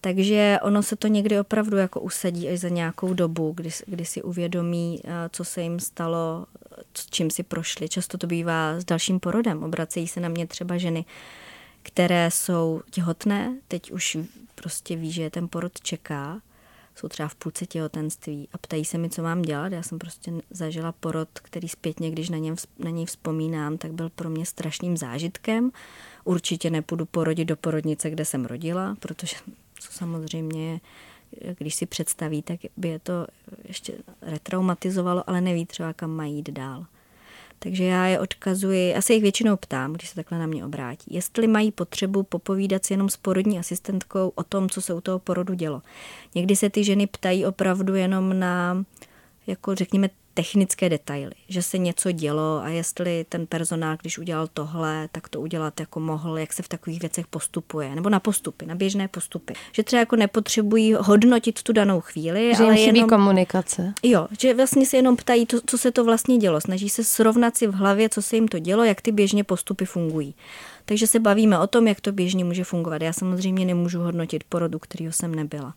Takže 0.00 0.58
ono 0.62 0.82
se 0.82 0.96
to 0.96 1.06
někdy 1.06 1.40
opravdu 1.40 1.76
jako 1.76 2.00
usadí 2.00 2.48
až 2.48 2.58
za 2.58 2.68
nějakou 2.68 3.14
dobu, 3.14 3.52
kdy, 3.56 3.70
kdy 3.86 4.04
si 4.04 4.22
uvědomí, 4.22 5.00
eh, 5.04 5.10
co 5.32 5.44
se 5.44 5.62
jim 5.62 5.80
stalo, 5.80 6.46
čím 7.10 7.30
si 7.30 7.42
prošli. 7.42 7.88
Často 7.88 8.18
to 8.18 8.26
bývá 8.26 8.80
s 8.80 8.84
dalším 8.84 9.20
porodem. 9.20 9.62
Obracejí 9.62 10.08
se 10.08 10.20
na 10.20 10.28
mě 10.28 10.46
třeba 10.46 10.76
ženy, 10.76 11.04
které 11.82 12.30
jsou 12.30 12.80
těhotné, 12.90 13.56
teď 13.68 13.92
už 13.92 14.18
prostě 14.54 14.96
ví, 14.96 15.12
že 15.12 15.30
ten 15.30 15.48
porod 15.48 15.80
čeká, 15.80 16.40
jsou 16.94 17.08
třeba 17.08 17.28
v 17.28 17.34
půlce 17.34 17.66
těhotenství 17.66 18.48
a 18.52 18.58
ptají 18.58 18.84
se 18.84 18.98
mi, 18.98 19.10
co 19.10 19.22
mám 19.22 19.42
dělat. 19.42 19.72
Já 19.72 19.82
jsem 19.82 19.98
prostě 19.98 20.32
zažila 20.50 20.92
porod, 20.92 21.28
který 21.32 21.68
zpětně, 21.68 22.10
když 22.10 22.28
na, 22.28 22.38
něm, 22.38 22.56
na 22.78 22.90
něj 22.90 23.06
vzpomínám, 23.06 23.78
tak 23.78 23.92
byl 23.92 24.10
pro 24.10 24.30
mě 24.30 24.46
strašným 24.46 24.96
zážitkem. 24.96 25.70
Určitě 26.24 26.70
nepůjdu 26.70 27.06
porodit 27.06 27.48
do 27.48 27.56
porodnice, 27.56 28.10
kde 28.10 28.24
jsem 28.24 28.44
rodila, 28.44 28.96
protože 29.00 29.36
co 29.80 29.92
samozřejmě 29.92 30.80
když 31.58 31.74
si 31.74 31.86
představí, 31.86 32.42
tak 32.42 32.60
by 32.76 32.88
je 32.88 32.98
to 32.98 33.26
ještě 33.64 33.92
retraumatizovalo, 34.22 35.30
ale 35.30 35.40
neví 35.40 35.66
třeba, 35.66 35.92
kam 35.92 36.10
mají 36.10 36.34
jít 36.34 36.50
dál. 36.50 36.86
Takže 37.62 37.84
já 37.84 38.06
je 38.06 38.20
odkazuji, 38.20 38.94
asi 38.94 39.12
jich 39.12 39.22
většinou 39.22 39.56
ptám, 39.56 39.92
když 39.92 40.08
se 40.08 40.14
takhle 40.14 40.38
na 40.38 40.46
mě 40.46 40.64
obrátí, 40.64 41.14
jestli 41.14 41.46
mají 41.46 41.72
potřebu 41.72 42.22
popovídat 42.22 42.84
si 42.84 42.92
jenom 42.92 43.08
s 43.08 43.16
porodní 43.16 43.58
asistentkou 43.58 44.32
o 44.34 44.44
tom, 44.44 44.68
co 44.68 44.82
se 44.82 44.94
u 44.94 45.00
toho 45.00 45.18
porodu 45.18 45.54
dělo. 45.54 45.82
Někdy 46.34 46.56
se 46.56 46.70
ty 46.70 46.84
ženy 46.84 47.06
ptají 47.06 47.46
opravdu 47.46 47.94
jenom 47.94 48.38
na, 48.38 48.84
jako 49.46 49.74
řekněme, 49.74 50.10
technické 50.40 50.88
detaily, 50.88 51.34
že 51.48 51.62
se 51.62 51.78
něco 51.78 52.12
dělo 52.12 52.60
a 52.62 52.68
jestli 52.68 53.26
ten 53.28 53.46
personál, 53.46 53.96
když 54.00 54.18
udělal 54.18 54.48
tohle, 54.54 55.08
tak 55.12 55.28
to 55.28 55.40
udělat 55.40 55.80
jako 55.80 56.00
mohl, 56.00 56.38
jak 56.38 56.52
se 56.52 56.62
v 56.62 56.68
takových 56.68 57.00
věcech 57.00 57.26
postupuje, 57.26 57.94
nebo 57.94 58.08
na 58.08 58.20
postupy, 58.20 58.66
na 58.66 58.74
běžné 58.74 59.08
postupy. 59.08 59.54
Že 59.72 59.82
třeba 59.82 60.00
jako 60.00 60.16
nepotřebují 60.16 60.94
hodnotit 60.98 61.62
tu 61.62 61.72
danou 61.72 62.00
chvíli, 62.00 62.54
že 62.56 62.64
ale 62.64 62.80
jim 62.80 62.96
jenom, 62.96 63.10
komunikace. 63.10 63.92
Jo, 64.02 64.28
že 64.38 64.54
vlastně 64.54 64.86
se 64.86 64.96
jenom 64.96 65.16
ptají, 65.16 65.46
to, 65.46 65.60
co 65.66 65.78
se 65.78 65.90
to 65.90 66.04
vlastně 66.04 66.36
dělo. 66.36 66.60
Snaží 66.60 66.88
se 66.88 67.04
srovnat 67.04 67.56
si 67.56 67.66
v 67.66 67.74
hlavě, 67.74 68.08
co 68.08 68.22
se 68.22 68.36
jim 68.36 68.48
to 68.48 68.58
dělo, 68.58 68.84
jak 68.84 69.00
ty 69.00 69.12
běžně 69.12 69.44
postupy 69.44 69.84
fungují. 69.84 70.34
Takže 70.84 71.06
se 71.06 71.20
bavíme 71.20 71.58
o 71.58 71.66
tom, 71.66 71.88
jak 71.88 72.00
to 72.00 72.12
běžně 72.12 72.44
může 72.44 72.64
fungovat. 72.64 73.02
Já 73.02 73.12
samozřejmě 73.12 73.64
nemůžu 73.64 74.00
hodnotit 74.00 74.44
porodu, 74.44 74.78
kterýho 74.78 75.12
jsem 75.12 75.34
nebyla. 75.34 75.74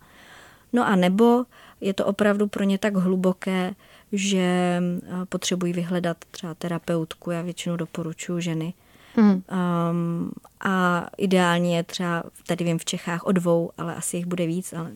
No 0.73 0.88
a 0.88 0.95
nebo 0.95 1.45
je 1.82 1.93
to 1.93 2.06
opravdu 2.06 2.47
pro 2.47 2.63
ně 2.63 2.78
tak 2.78 2.95
hluboké, 2.95 3.76
že 4.13 4.82
eh, 4.84 5.26
potřebují 5.30 5.73
vyhledat 5.73 6.17
třeba 6.32 6.54
terapeutku, 6.54 7.32
já 7.32 7.41
většinou 7.41 7.76
doporučuji 7.76 8.39
ženy. 8.39 8.73
Mm. 9.17 9.43
Um, 9.91 10.32
a 10.60 11.08
ideálně 11.17 11.78
je 11.78 11.84
třeba, 11.84 12.23
tady 12.47 12.65
vím 12.65 12.78
v 12.78 12.86
Čechách 12.86 13.23
o 13.23 13.32
dvou, 13.32 13.71
ale 13.78 13.95
asi 13.95 14.17
jich 14.17 14.26
bude 14.26 14.47
víc, 14.47 14.73
ale 14.73 14.91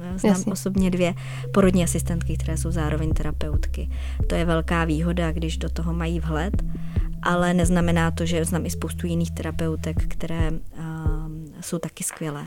eh, 0.00 0.18
znám 0.18 0.32
Jasně. 0.32 0.52
osobně 0.52 0.90
dvě 0.90 1.14
porodní 1.52 1.84
asistentky, 1.84 2.36
které 2.36 2.56
jsou 2.56 2.70
zároveň 2.70 3.12
terapeutky. 3.12 3.90
To 4.28 4.34
je 4.34 4.44
velká 4.44 4.84
výhoda, 4.84 5.32
když 5.32 5.58
do 5.58 5.68
toho 5.68 5.92
mají 5.92 6.20
vhled, 6.20 6.62
ale 7.22 7.54
neznamená 7.54 8.10
to, 8.10 8.26
že 8.26 8.44
znám 8.44 8.66
i 8.66 8.70
spoustu 8.70 9.06
jiných 9.06 9.30
terapeutek, 9.30 10.06
které 10.08 10.50
um, 10.50 10.58
jsou 11.60 11.78
taky 11.78 12.04
skvělé. 12.04 12.46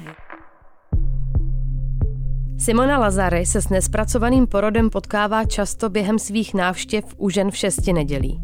Simona 2.59 2.97
Lazary 2.97 3.45
se 3.45 3.61
s 3.61 3.69
nespracovaným 3.69 4.47
porodem 4.47 4.89
potkává 4.89 5.45
často 5.45 5.89
během 5.89 6.19
svých 6.19 6.53
návštěv 6.53 7.05
u 7.17 7.29
žen 7.29 7.51
v 7.51 7.57
šesti 7.57 7.93
nedělí. 7.93 8.39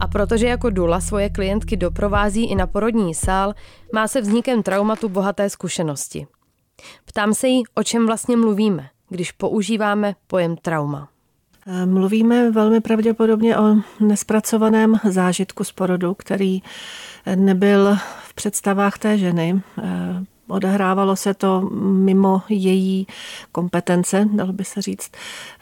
A 0.00 0.08
protože 0.08 0.46
jako 0.46 0.70
Dula 0.70 1.00
svoje 1.00 1.30
klientky 1.30 1.76
doprovází 1.76 2.50
i 2.50 2.54
na 2.54 2.66
porodní 2.66 3.14
sál, 3.14 3.54
má 3.94 4.08
se 4.08 4.20
vznikem 4.20 4.62
traumatu 4.62 5.08
bohaté 5.08 5.50
zkušenosti. 5.50 6.26
Ptám 7.04 7.34
se 7.34 7.48
jí, 7.48 7.62
o 7.74 7.82
čem 7.82 8.06
vlastně 8.06 8.36
mluvíme, 8.36 8.88
když 9.08 9.32
používáme 9.32 10.14
pojem 10.26 10.56
trauma. 10.56 11.08
Mluvíme 11.84 12.50
velmi 12.50 12.80
pravděpodobně 12.80 13.58
o 13.58 13.76
nespracovaném 14.00 15.00
zážitku 15.08 15.64
z 15.64 15.72
porodu, 15.72 16.14
který 16.14 16.62
nebyl 17.34 17.96
v 18.22 18.34
představách 18.34 18.98
té 18.98 19.18
ženy. 19.18 19.62
Odehrávalo 20.52 21.16
se 21.16 21.34
to 21.34 21.60
mimo 21.82 22.42
její 22.48 23.06
kompetence, 23.52 24.28
dalo 24.32 24.52
by 24.52 24.64
se 24.64 24.82
říct. 24.82 25.10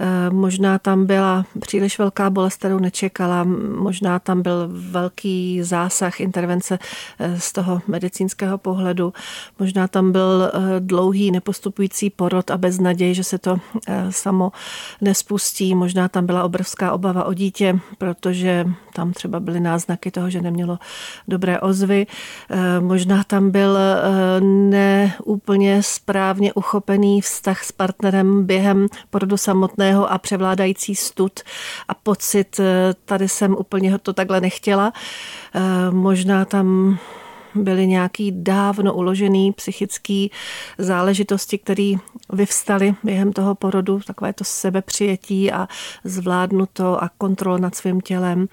Eh, 0.00 0.30
možná 0.30 0.78
tam 0.78 1.06
byla 1.06 1.44
příliš 1.60 1.98
velká 1.98 2.30
bolest, 2.30 2.56
kterou 2.56 2.78
nečekala, 2.78 3.44
možná 3.78 4.18
tam 4.18 4.42
byl 4.42 4.68
velký 4.70 5.62
zásah, 5.62 6.20
intervence 6.20 6.78
eh, 7.18 7.40
z 7.40 7.52
toho 7.52 7.82
medicínského 7.86 8.58
pohledu, 8.58 9.12
možná 9.58 9.88
tam 9.88 10.12
byl 10.12 10.50
eh, 10.54 10.80
dlouhý 10.80 11.30
nepostupující 11.30 12.10
porod 12.10 12.50
a 12.50 12.58
bez 12.58 12.80
naději, 12.80 13.14
že 13.14 13.24
se 13.24 13.38
to 13.38 13.60
samo 14.10 14.52
nespustí, 15.00 15.74
možná 15.74 16.08
tam 16.08 16.26
byla 16.26 16.44
obrovská 16.44 16.92
obava 16.92 17.24
o 17.24 17.34
dítě, 17.34 17.78
protože 17.98 18.66
tam 18.94 19.12
třeba 19.12 19.40
byly 19.40 19.60
náznaky 19.60 20.10
toho, 20.10 20.30
že 20.30 20.40
nemělo 20.40 20.78
dobré 21.28 21.60
ozvy, 21.60 22.06
možná 22.80 23.24
tam 23.24 23.50
byl 23.50 23.78
neúplně 24.80 25.82
správně 25.82 26.52
uchopený 26.52 27.20
vztah 27.20 27.64
s 27.64 27.72
partnerem 27.72 28.46
během 28.46 28.86
porodu 29.10 29.36
samotného 29.36 30.12
a 30.12 30.18
převládající 30.18 30.94
stud 30.94 31.40
a 31.88 31.94
pocit, 31.94 32.60
eh, 32.60 32.94
tady 33.04 33.28
jsem 33.28 33.56
úplně 33.58 33.98
to 33.98 34.12
takhle 34.12 34.40
nechtěla. 34.40 34.92
Eh, 35.54 35.90
možná 35.90 36.44
tam 36.44 36.98
byly 37.54 37.86
nějaký 37.86 38.32
dávno 38.32 38.94
uložený 38.94 39.52
psychický 39.52 40.30
záležitosti, 40.78 41.58
které 41.58 41.92
vyvstaly 42.32 42.94
během 43.02 43.32
toho 43.32 43.54
porodu, 43.54 44.00
takové 44.06 44.32
to 44.32 44.44
sebepřijetí 44.44 45.52
a 45.52 45.68
zvládnuto 46.04 47.02
a 47.02 47.08
kontrol 47.18 47.58
nad 47.58 47.74
svým 47.74 48.00
tělem. 48.00 48.48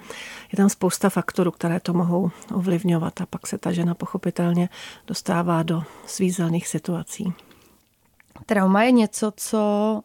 Je 0.52 0.58
tam 0.58 0.70
spousta 0.70 1.10
faktorů, 1.10 1.52
které 1.52 1.80
to 1.80 1.94
mohou 1.94 2.32
ovlivňovat 2.54 3.22
a 3.22 3.26
pak 3.26 3.48
se 3.48 3.58
ta 3.58 3.72
žena 3.72 3.96
pochopitelně 3.96 4.70
dostává 5.08 5.64
do 5.64 5.84
svízelných 6.06 6.68
situací. 6.68 7.34
Trauma 8.46 8.84
je 8.84 8.92
něco, 8.92 9.32
co 9.36 10.02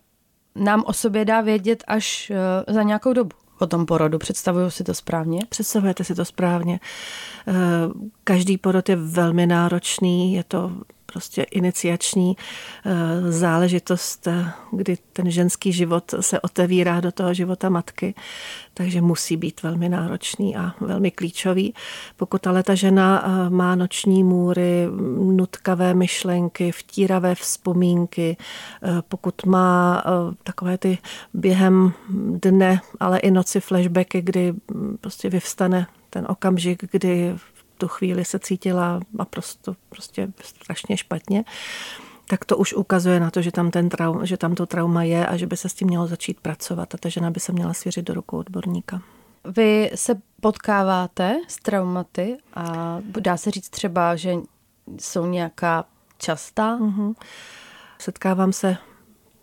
nám 0.54 0.82
o 0.86 0.92
sobě 0.92 1.24
dá 1.24 1.40
vědět 1.40 1.84
až 1.86 2.30
eh, 2.30 2.72
za 2.72 2.82
nějakou 2.82 3.12
dobu 3.12 3.41
o 3.62 3.66
tom 3.66 3.86
porodu. 3.86 4.18
Představuju 4.18 4.70
si 4.70 4.84
to 4.84 4.94
správně? 4.94 5.40
Představujete 5.48 6.04
si 6.04 6.14
to 6.14 6.24
správně. 6.24 6.80
Eh, 7.48 7.52
každý 8.24 8.58
porod 8.58 8.88
je 8.88 8.96
velmi 8.96 9.46
náročný, 9.46 10.34
je 10.34 10.44
to 10.44 10.72
prostě 11.12 11.42
iniciační 11.42 12.36
eh, 12.36 13.32
záležitost, 13.32 14.26
eh, 14.26 14.52
kdy 14.72 14.96
ten 15.12 15.30
ženský 15.30 15.72
život 15.72 16.14
se 16.20 16.40
otevírá 16.40 17.00
do 17.00 17.12
toho 17.12 17.34
života 17.34 17.68
matky, 17.68 18.14
takže 18.74 19.00
musí 19.00 19.36
být 19.36 19.62
velmi 19.62 19.88
náročný 19.88 20.56
a 20.56 20.74
velmi 20.80 21.10
klíčový. 21.10 21.74
Pokud 22.16 22.46
ale 22.46 22.62
ta 22.62 22.74
žena 22.74 23.24
eh, 23.24 23.50
má 23.50 23.74
noční 23.74 24.24
můry, 24.24 24.88
nutkavé 25.18 25.94
myšlenky, 25.94 26.72
vtíravé 26.72 27.34
vzpomínky, 27.34 28.36
pokud 29.08 29.46
má 29.46 30.04
takové 30.44 30.78
ty 30.78 30.98
během 31.34 31.92
dne, 32.42 32.80
ale 33.00 33.18
i 33.18 33.30
noci 33.30 33.60
flashbacky, 33.60 34.22
kdy 34.22 34.54
prostě 35.00 35.30
vyvstane 35.30 35.86
ten 36.10 36.26
okamžik, 36.28 36.84
kdy 36.90 37.34
tu 37.82 37.88
chvíli 37.88 38.24
se 38.24 38.38
cítila 38.38 39.00
naprosto 39.12 39.74
prostě 39.88 40.28
strašně 40.42 40.96
špatně, 40.96 41.44
tak 42.28 42.44
to 42.44 42.56
už 42.56 42.74
ukazuje 42.74 43.20
na 43.20 43.30
to, 43.30 43.42
že 43.42 43.52
tam, 43.52 43.70
ten 43.70 43.88
traum, 43.88 44.26
že 44.26 44.36
tam 44.36 44.54
to 44.54 44.66
trauma 44.66 45.02
je 45.02 45.26
a 45.26 45.36
že 45.36 45.46
by 45.46 45.56
se 45.56 45.68
s 45.68 45.74
tím 45.74 45.88
mělo 45.88 46.06
začít 46.06 46.40
pracovat 46.40 46.94
a 46.94 46.98
ta 46.98 47.08
žena 47.08 47.30
by 47.30 47.40
se 47.40 47.52
měla 47.52 47.74
svěřit 47.74 48.04
do 48.04 48.14
rukou 48.14 48.38
odborníka. 48.38 49.02
Vy 49.44 49.90
se 49.94 50.14
potkáváte 50.40 51.36
s 51.48 51.56
traumaty 51.56 52.38
a 52.54 52.98
dá 53.20 53.36
se 53.36 53.50
říct 53.50 53.68
třeba, 53.68 54.16
že 54.16 54.34
jsou 55.00 55.26
nějaká 55.26 55.84
častá? 56.18 56.78
Mm-hmm. 56.78 57.14
Setkávám 57.98 58.52
se 58.52 58.76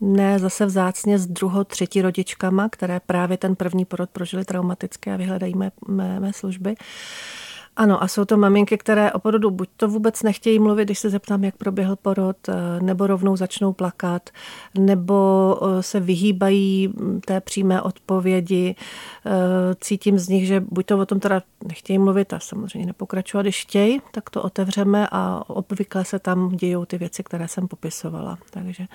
ne 0.01 0.39
zase 0.39 0.65
vzácně 0.65 1.19
s 1.19 1.27
druho, 1.27 1.63
třetí 1.63 2.01
rodičkama, 2.01 2.69
které 2.69 2.99
právě 2.99 3.37
ten 3.37 3.55
první 3.55 3.85
porod 3.85 4.09
prožili 4.09 4.45
traumatické 4.45 5.13
a 5.13 5.17
vyhledají 5.17 5.55
mé, 5.55 5.71
mé, 5.87 6.19
mé 6.19 6.33
služby. 6.33 6.75
Ano, 7.75 8.03
a 8.03 8.07
jsou 8.07 8.25
to 8.25 8.37
maminky, 8.37 8.77
které 8.77 9.11
o 9.11 9.19
porodu 9.19 9.51
buď 9.51 9.69
to 9.77 9.87
vůbec 9.87 10.23
nechtějí 10.23 10.59
mluvit, 10.59 10.85
když 10.85 10.99
se 10.99 11.09
zeptám, 11.09 11.43
jak 11.43 11.55
proběhl 11.57 11.95
porod, 11.95 12.37
eh, 12.49 12.53
nebo 12.81 13.07
rovnou 13.07 13.35
začnou 13.35 13.73
plakat, 13.73 14.29
nebo 14.77 15.59
eh, 15.61 15.83
se 15.83 15.99
vyhýbají 15.99 16.87
mm, 16.87 17.21
té 17.25 17.41
přímé 17.41 17.81
odpovědi. 17.81 18.75
Eh, 19.25 19.31
cítím 19.81 20.19
z 20.19 20.27
nich, 20.27 20.47
že 20.47 20.59
buď 20.59 20.85
to 20.85 20.97
o 20.97 21.05
tom 21.05 21.19
teda 21.19 21.41
nechtějí 21.67 21.99
mluvit 21.99 22.33
a 22.33 22.39
samozřejmě 22.39 22.85
nepokračovat, 22.85 23.41
když 23.41 23.61
chtějí, 23.61 24.01
tak 24.11 24.29
to 24.29 24.43
otevřeme 24.43 25.07
a 25.11 25.43
obvykle 25.47 26.05
se 26.05 26.19
tam 26.19 26.49
dějou 26.49 26.85
ty 26.85 26.97
věci, 26.97 27.23
které 27.23 27.47
jsem 27.47 27.67
popisovala. 27.67 28.37
Takže 28.49 28.85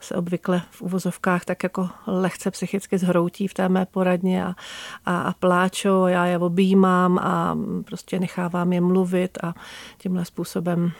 se 0.00 0.14
obvykle 0.14 0.62
v 0.70 0.82
uvozovkách 0.82 1.44
tak 1.44 1.62
jako 1.62 1.88
lehce 2.06 2.50
psychicky 2.50 2.98
zhroutí 2.98 3.48
v 3.48 3.54
té 3.54 3.68
mé 3.68 3.86
poradně 3.86 4.44
a, 4.44 4.54
a, 5.04 5.20
a 5.20 5.32
pláčou, 5.32 6.06
já 6.06 6.26
je 6.26 6.38
objímám 6.38 7.18
a 7.18 7.58
prostě 7.84 8.18
nechávám 8.18 8.72
je 8.72 8.80
mluvit 8.80 9.38
a 9.44 9.54
tímhle 9.98 10.24
způsobem 10.24 10.92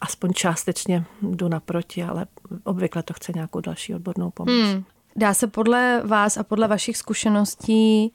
aspoň 0.00 0.32
částečně 0.32 1.04
jdu 1.22 1.48
naproti, 1.48 2.04
ale 2.04 2.26
obvykle 2.64 3.02
to 3.02 3.14
chce 3.14 3.32
nějakou 3.34 3.60
další 3.60 3.94
odbornou 3.94 4.30
pomoc. 4.30 4.54
Hmm. 4.54 4.84
Dá 5.16 5.34
se 5.34 5.46
podle 5.46 6.02
vás 6.04 6.36
a 6.36 6.42
podle 6.42 6.68
vašich 6.68 6.96
zkušeností 6.96 8.12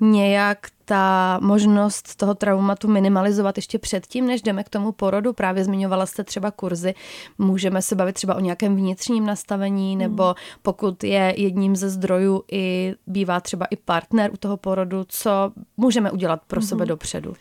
nějak 0.00 0.66
ta 0.84 1.38
možnost 1.42 2.16
toho 2.16 2.34
traumatu 2.34 2.88
minimalizovat 2.88 3.58
ještě 3.58 3.78
předtím, 3.78 4.26
než 4.26 4.42
jdeme 4.42 4.64
k 4.64 4.68
tomu 4.68 4.92
porodu? 4.92 5.32
Právě 5.32 5.64
zmiňovala 5.64 6.06
jste 6.06 6.24
třeba 6.24 6.50
kurzy. 6.50 6.94
Můžeme 7.38 7.82
se 7.82 7.94
bavit 7.94 8.12
třeba 8.12 8.34
o 8.34 8.40
nějakém 8.40 8.76
vnitřním 8.76 9.26
nastavení, 9.26 9.96
nebo 9.96 10.24
hmm. 10.24 10.34
pokud 10.62 11.04
je 11.04 11.34
jedním 11.36 11.76
ze 11.76 11.90
zdrojů 11.90 12.42
i 12.52 12.94
bývá 13.06 13.40
třeba 13.40 13.66
i 13.66 13.76
partner 13.76 14.30
u 14.32 14.36
toho 14.36 14.56
porodu, 14.56 15.04
co 15.08 15.52
můžeme 15.76 16.10
udělat 16.10 16.40
pro 16.46 16.62
sebe 16.62 16.84
mhm. 16.84 16.88
dopředu? 16.88 17.34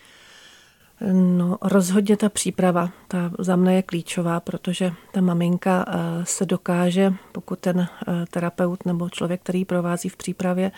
No, 1.11 1.57
rozhodně 1.61 2.17
ta 2.17 2.29
příprava, 2.29 2.89
ta 3.07 3.31
za 3.39 3.55
mne 3.55 3.75
je 3.75 3.81
klíčová, 3.81 4.39
protože 4.39 4.91
ta 5.11 5.21
maminka 5.21 5.85
eh, 5.87 6.25
se 6.25 6.45
dokáže, 6.45 7.13
pokud 7.31 7.59
ten 7.59 7.79
eh, 7.79 8.25
terapeut 8.31 8.85
nebo 8.85 9.09
člověk, 9.09 9.41
který 9.41 9.65
provází 9.65 10.09
v 10.09 10.17
přípravě, 10.17 10.71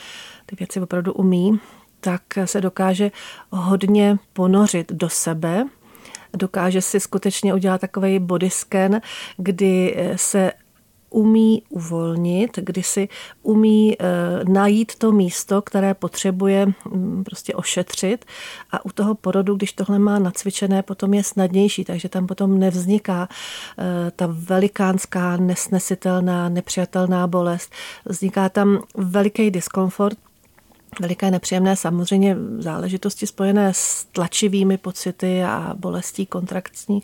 ty 0.46 0.56
věci 0.56 0.82
opravdu 0.82 1.14
umí, 1.14 1.60
tak 2.00 2.22
se 2.46 2.62
dokáže 2.62 3.12
hodně 3.50 4.18
ponořit 4.34 4.92
do 4.92 5.10
sebe, 5.10 5.66
dokáže 6.34 6.82
si 6.82 7.00
skutečně 7.00 7.54
udělat 7.54 7.82
takový 7.82 8.20
body 8.20 8.50
scan, 8.50 9.02
kdy 9.38 9.96
eh, 9.98 10.18
se 10.18 10.52
umí 11.12 11.64
uvolnit, 11.70 12.60
kdy 12.62 12.84
si 12.84 13.10
umí 13.44 13.94
e, 13.94 14.06
najít 14.50 14.96
to 14.96 15.12
místo, 15.12 15.62
které 15.62 15.94
potřebuje 15.94 16.66
mm, 16.66 17.24
prostě 17.24 17.54
ošetřit 17.54 18.26
a 18.72 18.86
u 18.86 18.90
toho 18.90 19.16
porodu, 19.16 19.56
když 19.56 19.74
tohle 19.74 20.00
má 20.00 20.20
nacvičené, 20.20 20.84
potom 20.84 21.14
je 21.14 21.24
snadnější, 21.24 21.86
takže 21.86 22.10
tam 22.10 22.28
potom 22.28 22.60
nevzniká 22.60 23.28
e, 23.28 24.12
ta 24.12 24.28
velikánská, 24.30 25.38
nesnesitelná, 25.38 26.50
nepřijatelná 26.50 27.28
bolest. 27.28 27.72
Vzniká 28.06 28.50
tam 28.50 28.80
veliký 28.98 29.52
diskomfort, 29.52 30.18
veliké 31.00 31.32
nepříjemné 31.32 31.76
samozřejmě 31.76 32.38
záležitosti 32.60 33.28
spojené 33.28 33.74
s 33.74 34.06
tlačivými 34.12 34.78
pocity 34.78 35.44
a 35.44 35.74
bolestí 35.78 36.26
kontrakční, 36.26 37.02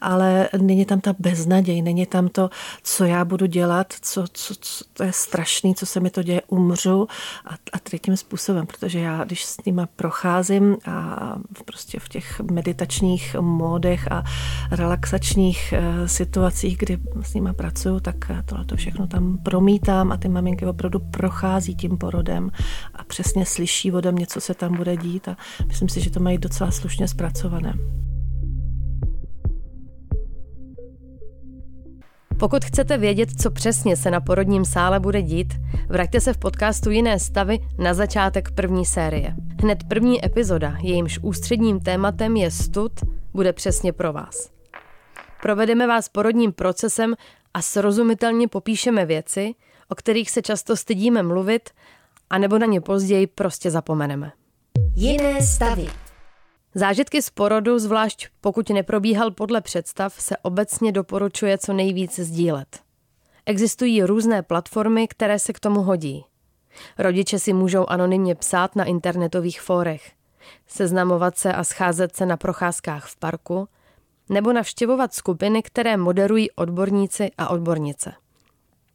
ale 0.00 0.48
není 0.58 0.84
tam 0.84 1.00
ta 1.00 1.14
beznaděj, 1.18 1.82
není 1.82 2.06
tam 2.06 2.28
to, 2.28 2.50
co 2.82 3.04
já 3.04 3.24
budu 3.24 3.46
dělat, 3.46 3.94
co, 4.00 4.24
co, 4.32 4.54
co 4.60 4.84
to 4.92 5.02
je 5.02 5.12
strašný, 5.12 5.74
co 5.74 5.86
se 5.86 6.00
mi 6.00 6.10
to 6.10 6.22
děje, 6.22 6.42
umřu. 6.48 7.08
A, 7.46 7.54
a 7.72 7.78
třetím 7.78 8.16
způsobem, 8.16 8.66
protože 8.66 8.98
já, 8.98 9.24
když 9.24 9.44
s 9.44 9.56
nima 9.66 9.88
procházím 9.96 10.76
a 10.86 11.34
prostě 11.64 12.00
v 12.00 12.08
těch 12.08 12.40
meditačních 12.40 13.36
módech 13.40 14.12
a 14.12 14.24
relaxačních 14.70 15.72
eh, 15.72 16.08
situacích, 16.08 16.78
kdy 16.78 16.98
s 17.22 17.34
nima 17.34 17.52
pracuju, 17.52 18.00
tak 18.00 18.16
tohle 18.44 18.64
to 18.64 18.76
všechno 18.76 19.06
tam 19.06 19.38
promítám 19.38 20.12
a 20.12 20.16
ty 20.16 20.28
maminky 20.28 20.66
opravdu 20.66 20.98
prochází 20.98 21.74
tím 21.74 21.98
porodem 21.98 22.50
a 22.94 23.04
přes 23.04 23.27
přesně 23.28 23.46
slyší 23.46 23.92
ode 23.92 24.12
mě, 24.12 24.26
co 24.26 24.40
se 24.40 24.54
tam 24.54 24.76
bude 24.76 24.96
dít 24.96 25.28
a 25.28 25.36
myslím 25.66 25.88
si, 25.88 26.00
že 26.00 26.10
to 26.10 26.20
mají 26.20 26.38
docela 26.38 26.70
slušně 26.70 27.08
zpracované. 27.08 27.74
Pokud 32.38 32.64
chcete 32.64 32.98
vědět, 32.98 33.28
co 33.40 33.50
přesně 33.50 33.96
se 33.96 34.10
na 34.10 34.20
porodním 34.20 34.64
sále 34.64 35.00
bude 35.00 35.22
dít, 35.22 35.54
vraťte 35.88 36.20
se 36.20 36.32
v 36.32 36.38
podcastu 36.38 36.90
Jiné 36.90 37.18
stavy 37.18 37.58
na 37.78 37.94
začátek 37.94 38.50
první 38.50 38.86
série. 38.86 39.34
Hned 39.62 39.78
první 39.88 40.24
epizoda, 40.24 40.76
jejímž 40.80 41.18
ústředním 41.22 41.80
tématem 41.80 42.36
je 42.36 42.50
stud, 42.50 42.92
bude 43.34 43.52
přesně 43.52 43.92
pro 43.92 44.12
vás. 44.12 44.50
Provedeme 45.42 45.86
vás 45.86 46.08
porodním 46.08 46.52
procesem 46.52 47.14
a 47.54 47.62
srozumitelně 47.62 48.48
popíšeme 48.48 49.06
věci, 49.06 49.54
o 49.88 49.94
kterých 49.94 50.30
se 50.30 50.42
často 50.42 50.76
stydíme 50.76 51.22
mluvit 51.22 51.70
a 52.30 52.38
nebo 52.38 52.58
na 52.58 52.66
ně 52.66 52.80
později 52.80 53.26
prostě 53.26 53.70
zapomeneme. 53.70 54.32
Jiné 54.96 55.42
stavy. 55.42 55.86
Zážitky 56.74 57.22
z 57.22 57.30
porodu, 57.30 57.78
zvlášť 57.78 58.28
pokud 58.40 58.70
neprobíhal 58.70 59.30
podle 59.30 59.60
představ, 59.60 60.14
se 60.14 60.36
obecně 60.36 60.92
doporučuje 60.92 61.58
co 61.58 61.72
nejvíce 61.72 62.24
sdílet. 62.24 62.80
Existují 63.46 64.02
různé 64.02 64.42
platformy, 64.42 65.08
které 65.08 65.38
se 65.38 65.52
k 65.52 65.60
tomu 65.60 65.82
hodí. 65.82 66.24
Rodiče 66.98 67.38
si 67.38 67.52
můžou 67.52 67.86
anonymně 67.86 68.34
psát 68.34 68.76
na 68.76 68.84
internetových 68.84 69.60
fórech, 69.60 70.12
seznamovat 70.66 71.38
se 71.38 71.52
a 71.52 71.64
scházet 71.64 72.16
se 72.16 72.26
na 72.26 72.36
procházkách 72.36 73.06
v 73.06 73.16
parku, 73.16 73.68
nebo 74.28 74.52
navštěvovat 74.52 75.14
skupiny, 75.14 75.62
které 75.62 75.96
moderují 75.96 76.50
odborníci 76.50 77.30
a 77.38 77.48
odbornice. 77.48 78.12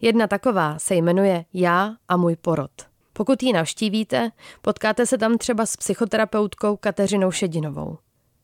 Jedna 0.01 0.27
taková 0.27 0.79
se 0.79 0.95
jmenuje 0.95 1.45
Já 1.53 1.95
a 2.07 2.17
můj 2.17 2.35
porod– 2.35 2.71
pokud 3.13 3.43
ji 3.43 3.53
navštívíte, 3.53 4.31
potkáte 4.61 5.05
se 5.05 5.17
tam 5.17 5.37
třeba 5.37 5.65
s 5.65 5.77
psychoterapeutkou 5.77 6.77
Kateřinou 6.77 7.31
Šedinovou. 7.31 7.97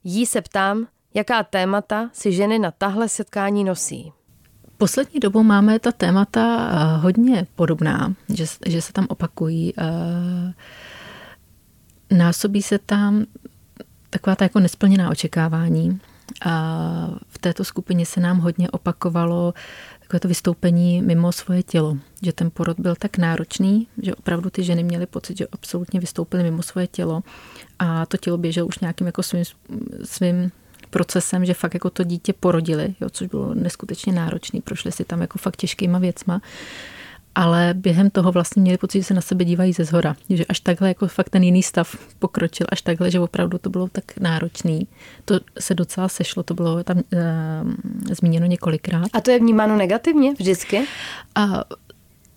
Jí 0.03 0.25
se 0.25 0.41
ptám, 0.41 0.87
jaká 1.13 1.43
témata 1.43 2.09
si 2.13 2.31
ženy 2.31 2.59
na 2.59 2.71
tahle 2.71 3.09
setkání 3.09 3.63
nosí. 3.63 4.11
Poslední 4.77 5.19
dobou 5.19 5.43
máme 5.43 5.79
ta 5.79 5.91
témata 5.91 6.69
eh, 6.71 6.97
hodně 6.97 7.47
podobná, 7.55 8.13
že, 8.29 8.45
že 8.65 8.81
se 8.81 8.93
tam 8.93 9.05
opakují. 9.09 9.73
Eh, 9.77 10.53
násobí 12.11 12.61
se 12.61 12.79
tam 12.79 13.25
taková 14.09 14.35
ta 14.35 14.45
jako 14.45 14.59
nesplněná 14.59 15.09
očekávání. 15.09 15.99
A 16.45 17.09
v 17.27 17.37
této 17.37 17.63
skupině 17.63 18.05
se 18.05 18.19
nám 18.19 18.39
hodně 18.39 18.69
opakovalo 18.71 19.53
takové 20.09 20.19
to 20.19 20.27
vystoupení 20.27 21.01
mimo 21.01 21.31
svoje 21.31 21.63
tělo. 21.63 21.97
Že 22.21 22.33
ten 22.33 22.51
porod 22.51 22.79
byl 22.79 22.95
tak 22.95 23.17
náročný, 23.17 23.87
že 24.01 24.15
opravdu 24.15 24.49
ty 24.49 24.63
ženy 24.63 24.83
měly 24.83 25.05
pocit, 25.05 25.37
že 25.37 25.47
absolutně 25.51 25.99
vystoupily 25.99 26.43
mimo 26.43 26.61
svoje 26.61 26.87
tělo 26.87 27.23
a 27.79 28.05
to 28.05 28.17
tělo 28.17 28.37
běželo 28.37 28.67
už 28.67 28.79
nějakým 28.79 29.07
jako 29.07 29.23
svým, 29.23 29.43
svým 30.03 30.51
procesem, 30.89 31.45
že 31.45 31.53
fakt 31.53 31.73
jako 31.73 31.89
to 31.89 32.03
dítě 32.03 32.33
porodili, 32.33 32.95
jo, 33.01 33.09
což 33.09 33.27
bylo 33.27 33.53
neskutečně 33.53 34.13
náročný, 34.13 34.61
prošli 34.61 34.91
si 34.91 35.05
tam 35.05 35.21
jako 35.21 35.37
fakt 35.37 35.55
těžkýma 35.55 35.99
věcma 35.99 36.41
ale 37.39 37.73
během 37.73 38.09
toho 38.09 38.31
vlastně 38.31 38.61
měli 38.61 38.77
pocit, 38.77 38.99
že 38.99 39.03
se 39.03 39.13
na 39.13 39.21
sebe 39.21 39.45
dívají 39.45 39.73
ze 39.73 39.83
zhora. 39.83 40.15
Že 40.29 40.45
až 40.45 40.59
takhle 40.59 40.87
jako 40.87 41.07
fakt 41.07 41.29
ten 41.29 41.43
jiný 41.43 41.63
stav 41.63 41.95
pokročil, 42.19 42.67
až 42.69 42.81
takhle, 42.81 43.11
že 43.11 43.19
opravdu 43.19 43.57
to 43.57 43.69
bylo 43.69 43.87
tak 43.87 44.03
náročný. 44.19 44.87
To 45.25 45.39
se 45.59 45.73
docela 45.73 46.09
sešlo, 46.09 46.43
to 46.43 46.53
bylo 46.53 46.83
tam 46.83 46.97
e, 46.97 47.03
zmíněno 48.15 48.45
několikrát. 48.45 49.07
A 49.13 49.21
to 49.21 49.31
je 49.31 49.39
vnímáno 49.39 49.77
negativně 49.77 50.33
vždycky? 50.33 50.81
A 51.35 51.63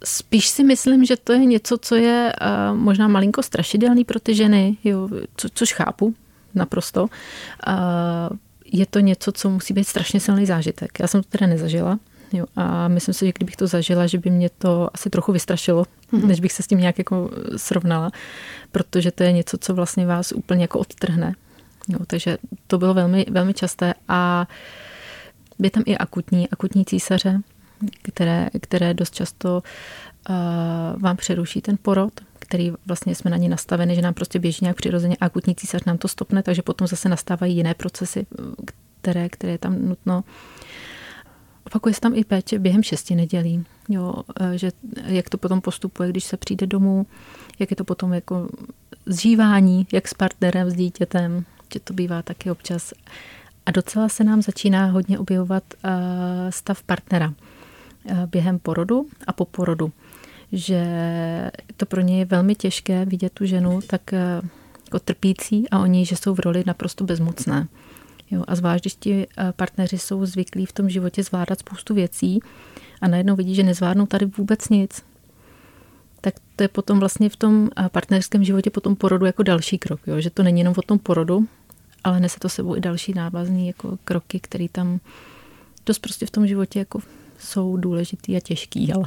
Spíš 0.04 0.48
si 0.48 0.64
myslím, 0.64 1.04
že 1.04 1.16
to 1.16 1.32
je 1.32 1.38
něco, 1.38 1.78
co 1.78 1.94
je 1.94 2.32
uh, 2.32 2.78
možná 2.78 3.08
malinko 3.08 3.42
strašidelný 3.42 4.04
pro 4.04 4.20
ty 4.20 4.34
ženy, 4.34 4.76
jo, 4.84 5.08
co, 5.36 5.48
což 5.54 5.72
chápu 5.72 6.14
naprosto. 6.54 7.02
Uh, 7.02 7.08
je 8.72 8.86
to 8.86 9.00
něco, 9.00 9.32
co 9.32 9.50
musí 9.50 9.74
být 9.74 9.88
strašně 9.88 10.20
silný 10.20 10.46
zážitek. 10.46 10.90
Já 11.00 11.06
jsem 11.06 11.22
to 11.22 11.28
teda 11.28 11.46
nezažila, 11.46 11.98
Jo, 12.32 12.46
a 12.56 12.88
myslím 12.88 13.14
si, 13.14 13.26
že 13.26 13.32
kdybych 13.32 13.56
to 13.56 13.66
zažila, 13.66 14.06
že 14.06 14.18
by 14.18 14.30
mě 14.30 14.50
to 14.58 14.90
asi 14.94 15.10
trochu 15.10 15.32
vystrašilo, 15.32 15.82
mm-hmm. 15.82 16.26
než 16.26 16.40
bych 16.40 16.52
se 16.52 16.62
s 16.62 16.66
tím 16.66 16.78
nějak 16.78 16.98
jako 16.98 17.30
srovnala, 17.56 18.10
protože 18.72 19.10
to 19.10 19.22
je 19.22 19.32
něco, 19.32 19.58
co 19.58 19.74
vlastně 19.74 20.06
vás 20.06 20.32
úplně 20.32 20.64
jako 20.64 20.78
odtrhne. 20.78 21.34
Jo, 21.88 21.98
takže 22.06 22.38
to 22.66 22.78
bylo 22.78 22.94
velmi, 22.94 23.26
velmi 23.30 23.54
časté 23.54 23.94
a 24.08 24.46
je 25.58 25.70
tam 25.70 25.82
i 25.86 25.96
akutní, 25.96 26.50
akutní 26.50 26.84
císaře, 26.84 27.40
které, 28.02 28.48
které 28.60 28.94
dost 28.94 29.14
často 29.14 29.62
uh, 30.28 30.36
vám 31.02 31.16
přeruší 31.16 31.60
ten 31.60 31.78
porod, 31.82 32.12
který 32.38 32.72
vlastně 32.86 33.14
jsme 33.14 33.30
na 33.30 33.36
ně 33.36 33.48
nastaveni, 33.48 33.94
že 33.94 34.02
nám 34.02 34.14
prostě 34.14 34.38
běží 34.38 34.58
nějak 34.62 34.76
přirozeně 34.76 35.16
a 35.20 35.26
akutní 35.26 35.54
císař 35.54 35.84
nám 35.84 35.98
to 35.98 36.08
stopne, 36.08 36.42
takže 36.42 36.62
potom 36.62 36.86
zase 36.86 37.08
nastávají 37.08 37.56
jiné 37.56 37.74
procesy, 37.74 38.26
které, 39.00 39.28
které 39.28 39.52
je 39.52 39.58
tam 39.58 39.88
nutno 39.88 40.16
uh, 40.16 40.22
Opakuje 41.66 41.94
se 41.94 42.00
tam 42.00 42.14
i 42.14 42.24
péče 42.24 42.58
během 42.58 42.82
šesti 42.82 43.14
nedělí, 43.14 43.64
jo, 43.88 44.14
e, 44.40 44.58
že 44.58 44.72
jak 45.04 45.28
to 45.28 45.38
potom 45.38 45.60
postupuje, 45.60 46.08
když 46.08 46.24
se 46.24 46.36
přijde 46.36 46.66
domů, 46.66 47.06
jak 47.58 47.70
je 47.70 47.76
to 47.76 47.84
potom 47.84 48.12
jako 48.12 48.48
zžívání, 49.06 49.86
jak 49.92 50.08
s 50.08 50.14
partnerem, 50.14 50.70
s 50.70 50.74
dítětem, 50.74 51.44
že 51.72 51.80
to 51.80 51.94
bývá 51.94 52.22
taky 52.22 52.50
občas. 52.50 52.92
A 53.66 53.70
docela 53.70 54.08
se 54.08 54.24
nám 54.24 54.42
začíná 54.42 54.86
hodně 54.86 55.18
objevovat 55.18 55.64
e, 55.74 55.88
stav 56.52 56.82
partnera 56.82 57.34
e, 58.06 58.26
během 58.26 58.58
porodu 58.58 59.06
a 59.26 59.32
po 59.32 59.44
porodu. 59.44 59.92
Že 60.52 60.84
to 61.76 61.86
pro 61.86 62.00
ně 62.00 62.18
je 62.18 62.24
velmi 62.24 62.54
těžké 62.54 63.04
vidět 63.04 63.32
tu 63.32 63.46
ženu 63.46 63.80
tak 63.86 64.12
jako 64.84 64.98
trpící 65.04 65.70
a 65.70 65.78
oni, 65.78 66.06
že 66.06 66.16
jsou 66.16 66.34
v 66.34 66.40
roli 66.40 66.62
naprosto 66.66 67.04
bezmocné. 67.04 67.68
Jo, 68.32 68.44
a 68.48 68.54
zvlášť, 68.54 68.84
když 68.84 68.94
ti 68.94 69.26
eh, 69.38 69.52
partneři 69.52 69.98
jsou 69.98 70.26
zvyklí 70.26 70.66
v 70.66 70.72
tom 70.72 70.88
životě 70.88 71.22
zvládat 71.22 71.58
spoustu 71.58 71.94
věcí 71.94 72.40
a 73.00 73.08
najednou 73.08 73.36
vidí, 73.36 73.54
že 73.54 73.62
nezvládnou 73.62 74.06
tady 74.06 74.26
vůbec 74.26 74.68
nic, 74.68 75.02
tak 76.20 76.34
to 76.56 76.64
je 76.64 76.68
potom 76.68 77.00
vlastně 77.00 77.28
v 77.28 77.36
tom 77.36 77.70
eh, 77.76 77.88
partnerském 77.88 78.44
životě 78.44 78.70
potom 78.70 78.96
porodu 78.96 79.26
jako 79.26 79.42
další 79.42 79.78
krok. 79.78 80.00
Jo? 80.06 80.20
Že 80.20 80.30
to 80.30 80.42
není 80.42 80.60
jenom 80.60 80.74
o 80.78 80.82
tom 80.82 80.98
porodu, 80.98 81.46
ale 82.04 82.20
nese 82.20 82.38
to 82.38 82.48
sebou 82.48 82.76
i 82.76 82.80
další 82.80 83.14
návazný 83.14 83.66
jako 83.66 83.98
kroky, 84.04 84.40
které 84.40 84.66
tam 84.72 85.00
dost 85.86 85.98
prostě 85.98 86.26
v 86.26 86.30
tom 86.30 86.46
životě 86.46 86.78
jako 86.78 87.00
jsou 87.38 87.76
důležitý 87.76 88.36
a 88.36 88.40
těžký. 88.40 88.92
Ale... 88.92 89.04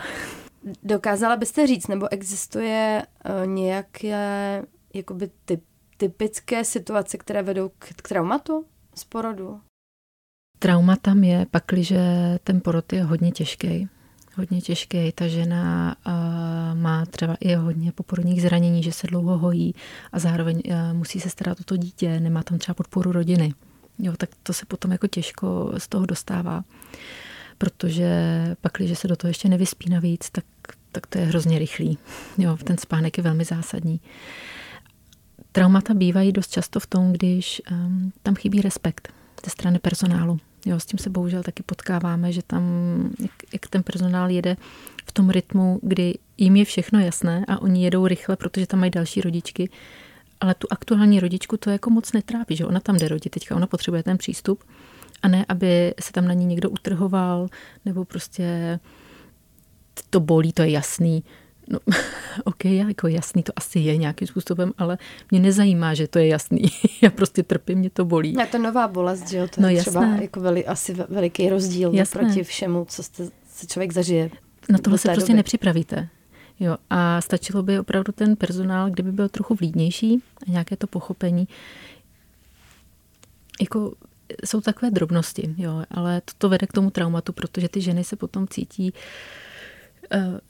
Dokázala 0.83 1.35
byste 1.35 1.67
říct, 1.67 1.87
nebo 1.87 2.13
existuje 2.13 3.03
uh, 3.25 3.47
nějaké 3.47 4.63
jakoby 4.93 5.29
typ, 5.45 5.63
typické 5.97 6.65
situace, 6.65 7.17
které 7.17 7.43
vedou 7.43 7.71
k 7.77 8.07
traumatu 8.07 8.65
z 8.95 9.03
porodu? 9.03 9.61
Trauma 10.59 10.95
tam 10.95 11.23
je, 11.23 11.45
pakliže 11.51 11.99
ten 12.43 12.61
porod 12.61 12.93
je 12.93 13.03
hodně 13.03 13.31
těžký. 13.31 13.89
Hodně 14.35 14.61
těžký. 14.61 15.11
Ta 15.11 15.27
žena 15.27 15.95
uh, 16.07 16.13
má 16.79 17.05
třeba 17.05 17.35
i 17.39 17.55
hodně 17.55 17.91
poporodních 17.91 18.41
zranění, 18.41 18.83
že 18.83 18.91
se 18.91 19.07
dlouho 19.07 19.37
hojí 19.37 19.75
a 20.11 20.19
zároveň 20.19 20.61
uh, 20.65 20.73
musí 20.93 21.19
se 21.19 21.29
starat 21.29 21.59
o 21.59 21.63
to 21.63 21.77
dítě, 21.77 22.19
nemá 22.19 22.43
tam 22.43 22.57
třeba 22.57 22.73
podporu 22.73 23.11
rodiny. 23.11 23.53
Jo, 23.99 24.13
tak 24.17 24.29
to 24.43 24.53
se 24.53 24.65
potom 24.65 24.91
jako 24.91 25.07
těžko 25.07 25.73
z 25.77 25.87
toho 25.87 26.05
dostává. 26.05 26.63
Protože 27.57 28.09
pak, 28.61 28.71
když 28.77 28.99
se 28.99 29.07
do 29.07 29.15
toho 29.15 29.29
ještě 29.29 29.49
nevyspí 29.49 29.89
navíc, 29.89 30.29
tak, 30.29 30.45
tak 30.91 31.07
to 31.07 31.17
je 31.17 31.25
hrozně 31.25 31.59
rychlý. 31.59 31.97
Jo, 32.37 32.57
ten 32.63 32.77
spánek 32.77 33.17
je 33.17 33.23
velmi 33.23 33.45
zásadní. 33.45 33.99
Traumata 35.55 35.93
bývají 35.93 36.31
dost 36.31 36.51
často 36.51 36.79
v 36.79 36.87
tom, 36.87 37.13
když 37.13 37.61
um, 37.71 38.13
tam 38.23 38.35
chybí 38.35 38.61
respekt 38.61 39.13
ze 39.45 39.51
strany 39.51 39.79
personálu. 39.79 40.39
Jo, 40.65 40.79
s 40.79 40.85
tím 40.85 40.99
se 40.99 41.09
bohužel 41.09 41.43
taky 41.43 41.63
potkáváme, 41.63 42.31
že 42.31 42.41
tam, 42.47 42.63
jak, 43.19 43.31
jak 43.53 43.67
ten 43.67 43.83
personál 43.83 44.29
jede 44.29 44.57
v 45.05 45.11
tom 45.11 45.29
rytmu, 45.29 45.79
kdy 45.83 46.13
jim 46.37 46.55
je 46.55 46.65
všechno 46.65 46.99
jasné 46.99 47.45
a 47.47 47.61
oni 47.61 47.83
jedou 47.83 48.07
rychle, 48.07 48.35
protože 48.35 48.67
tam 48.67 48.79
mají 48.79 48.91
další 48.91 49.21
rodičky, 49.21 49.69
ale 50.41 50.55
tu 50.55 50.67
aktuální 50.69 51.19
rodičku 51.19 51.57
to 51.57 51.69
jako 51.69 51.89
moc 51.89 52.11
netrápí, 52.11 52.55
že 52.55 52.65
ona 52.65 52.79
tam 52.79 52.97
jde 52.97 53.07
rodit, 53.07 53.29
teďka 53.29 53.55
ona 53.55 53.67
potřebuje 53.67 54.03
ten 54.03 54.17
přístup 54.17 54.63
a 55.21 55.27
ne, 55.27 55.45
aby 55.47 55.93
se 55.99 56.11
tam 56.11 56.27
na 56.27 56.33
ní 56.33 56.45
někdo 56.45 56.69
utrhoval, 56.69 57.47
nebo 57.85 58.05
prostě 58.05 58.79
to 60.09 60.19
bolí, 60.19 60.53
to 60.53 60.61
je 60.61 60.69
jasný. 60.69 61.23
No, 61.67 61.79
ok, 62.43 62.65
jako 62.65 63.07
jasný 63.07 63.43
to 63.43 63.53
asi 63.55 63.79
je 63.79 63.97
nějakým 63.97 64.27
způsobem, 64.27 64.73
ale 64.77 64.97
mě 65.31 65.39
nezajímá, 65.39 65.93
že 65.93 66.07
to 66.07 66.19
je 66.19 66.27
jasný. 66.27 66.61
Já 67.01 67.09
prostě 67.09 67.43
trpím, 67.43 67.79
mě 67.79 67.89
to 67.89 68.05
bolí. 68.05 68.35
Je 68.39 68.45
to 68.45 68.57
nová 68.57 68.87
bolest, 68.87 69.29
že 69.29 69.37
jo? 69.37 69.47
To 69.55 69.61
no, 69.61 69.67
je 69.67 69.75
jasné. 69.75 69.91
třeba 69.91 70.05
jako 70.05 70.39
veli, 70.39 70.65
asi 70.65 70.93
veliký 71.09 71.49
rozdíl 71.49 71.93
jasné. 71.93 72.21
proti 72.21 72.43
všemu, 72.43 72.85
co 72.89 73.03
jste, 73.03 73.29
se 73.49 73.67
člověk 73.67 73.93
zažije. 73.93 74.29
Na 74.69 74.77
tohle 74.77 74.97
se 74.97 75.09
prostě 75.09 75.31
doby. 75.31 75.37
nepřipravíte. 75.37 76.07
Jo, 76.59 76.77
a 76.89 77.21
stačilo 77.21 77.63
by 77.63 77.79
opravdu 77.79 78.11
ten 78.11 78.35
personál, 78.35 78.89
kdyby 78.89 79.11
byl 79.11 79.29
trochu 79.29 79.55
vlídnější 79.55 80.23
a 80.47 80.51
nějaké 80.51 80.75
to 80.75 80.87
pochopení. 80.87 81.47
Jako 83.61 83.93
jsou 84.45 84.61
takové 84.61 84.91
drobnosti, 84.91 85.55
jo, 85.57 85.83
ale 85.91 86.21
to, 86.21 86.33
to 86.37 86.49
vede 86.49 86.67
k 86.67 86.73
tomu 86.73 86.89
traumatu, 86.89 87.33
protože 87.33 87.69
ty 87.69 87.81
ženy 87.81 88.03
se 88.03 88.15
potom 88.15 88.47
cítí 88.47 88.91
uh, 88.91 88.99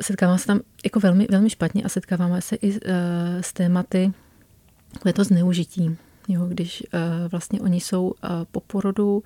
setkáváme 0.02 0.39
se 0.39 0.48
tam 0.48 0.60
jako 0.84 1.00
velmi, 1.00 1.28
velmi 1.32 1.50
špatně 1.50 1.84
a 1.84 1.89
setkáváme 1.89 2.41
se 2.41 2.56
i 2.56 2.80
s 3.41 3.54
tématy, 3.54 4.13
je 5.06 5.13
to 5.13 5.24
zneužití. 5.24 5.98
Jo, 6.28 6.46
když 6.46 6.84
uh, 6.94 7.00
vlastně 7.32 7.62
oni 7.62 7.80
jsou 7.80 8.13
po 8.52 8.60
porodu 8.60 9.24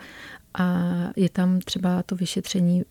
a 0.54 0.88
je 1.16 1.30
tam 1.30 1.60
třeba 1.60 2.04
to 2.04 2.16
vyšetření 2.16 2.84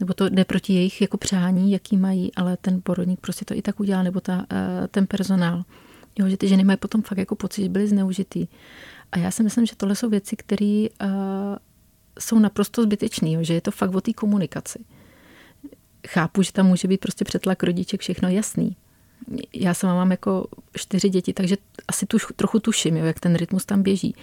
nebo 0.00 0.14
to 0.14 0.28
jde 0.28 0.44
proti 0.44 0.72
jejich 0.72 1.00
jako 1.00 1.16
přání, 1.16 1.72
jaký 1.72 1.96
mají, 1.96 2.34
ale 2.34 2.56
ten 2.56 2.80
porodník 2.82 3.20
prostě 3.20 3.44
to 3.44 3.54
i 3.54 3.62
tak 3.62 3.80
udělá, 3.80 4.02
nebo 4.02 4.20
ta, 4.20 4.46
eh, 4.52 4.88
ten 4.88 5.06
personál. 5.06 5.64
Jo, 6.18 6.28
že 6.28 6.36
ty 6.36 6.48
ženy 6.48 6.64
mají 6.64 6.76
potom 6.76 7.02
fakt 7.02 7.18
jako 7.18 7.36
pocit, 7.36 7.62
že 7.62 7.68
byly 7.68 7.88
zneužitý. 7.88 8.46
A 9.12 9.18
já 9.18 9.30
si 9.30 9.42
myslím, 9.42 9.66
že 9.66 9.76
tohle 9.76 9.94
jsou 9.96 10.08
věci, 10.08 10.36
které 10.36 10.86
uh, 11.02 11.08
jsou 12.18 12.38
naprosto 12.38 12.82
zbytečné, 12.82 13.44
že 13.44 13.54
je 13.54 13.60
to 13.60 13.70
fakt 13.70 13.94
o 13.94 14.00
té 14.00 14.12
komunikaci. 14.12 14.78
Chápu, 16.08 16.42
že 16.42 16.52
tam 16.52 16.66
může 16.66 16.88
být 16.88 17.00
prostě 17.00 17.24
přetlak 17.24 17.62
rodiček, 17.62 18.00
všechno 18.00 18.28
jasný. 18.28 18.76
Já 19.54 19.74
sama 19.74 19.94
mám 19.94 20.10
jako 20.10 20.46
čtyři 20.76 21.08
děti, 21.08 21.32
takže 21.32 21.56
asi 21.88 22.06
tuž, 22.06 22.26
trochu 22.36 22.60
tuším, 22.60 22.96
jo, 22.96 23.04
jak 23.04 23.20
ten 23.20 23.34
rytmus 23.34 23.64
tam 23.64 23.82
běží. 23.82 24.14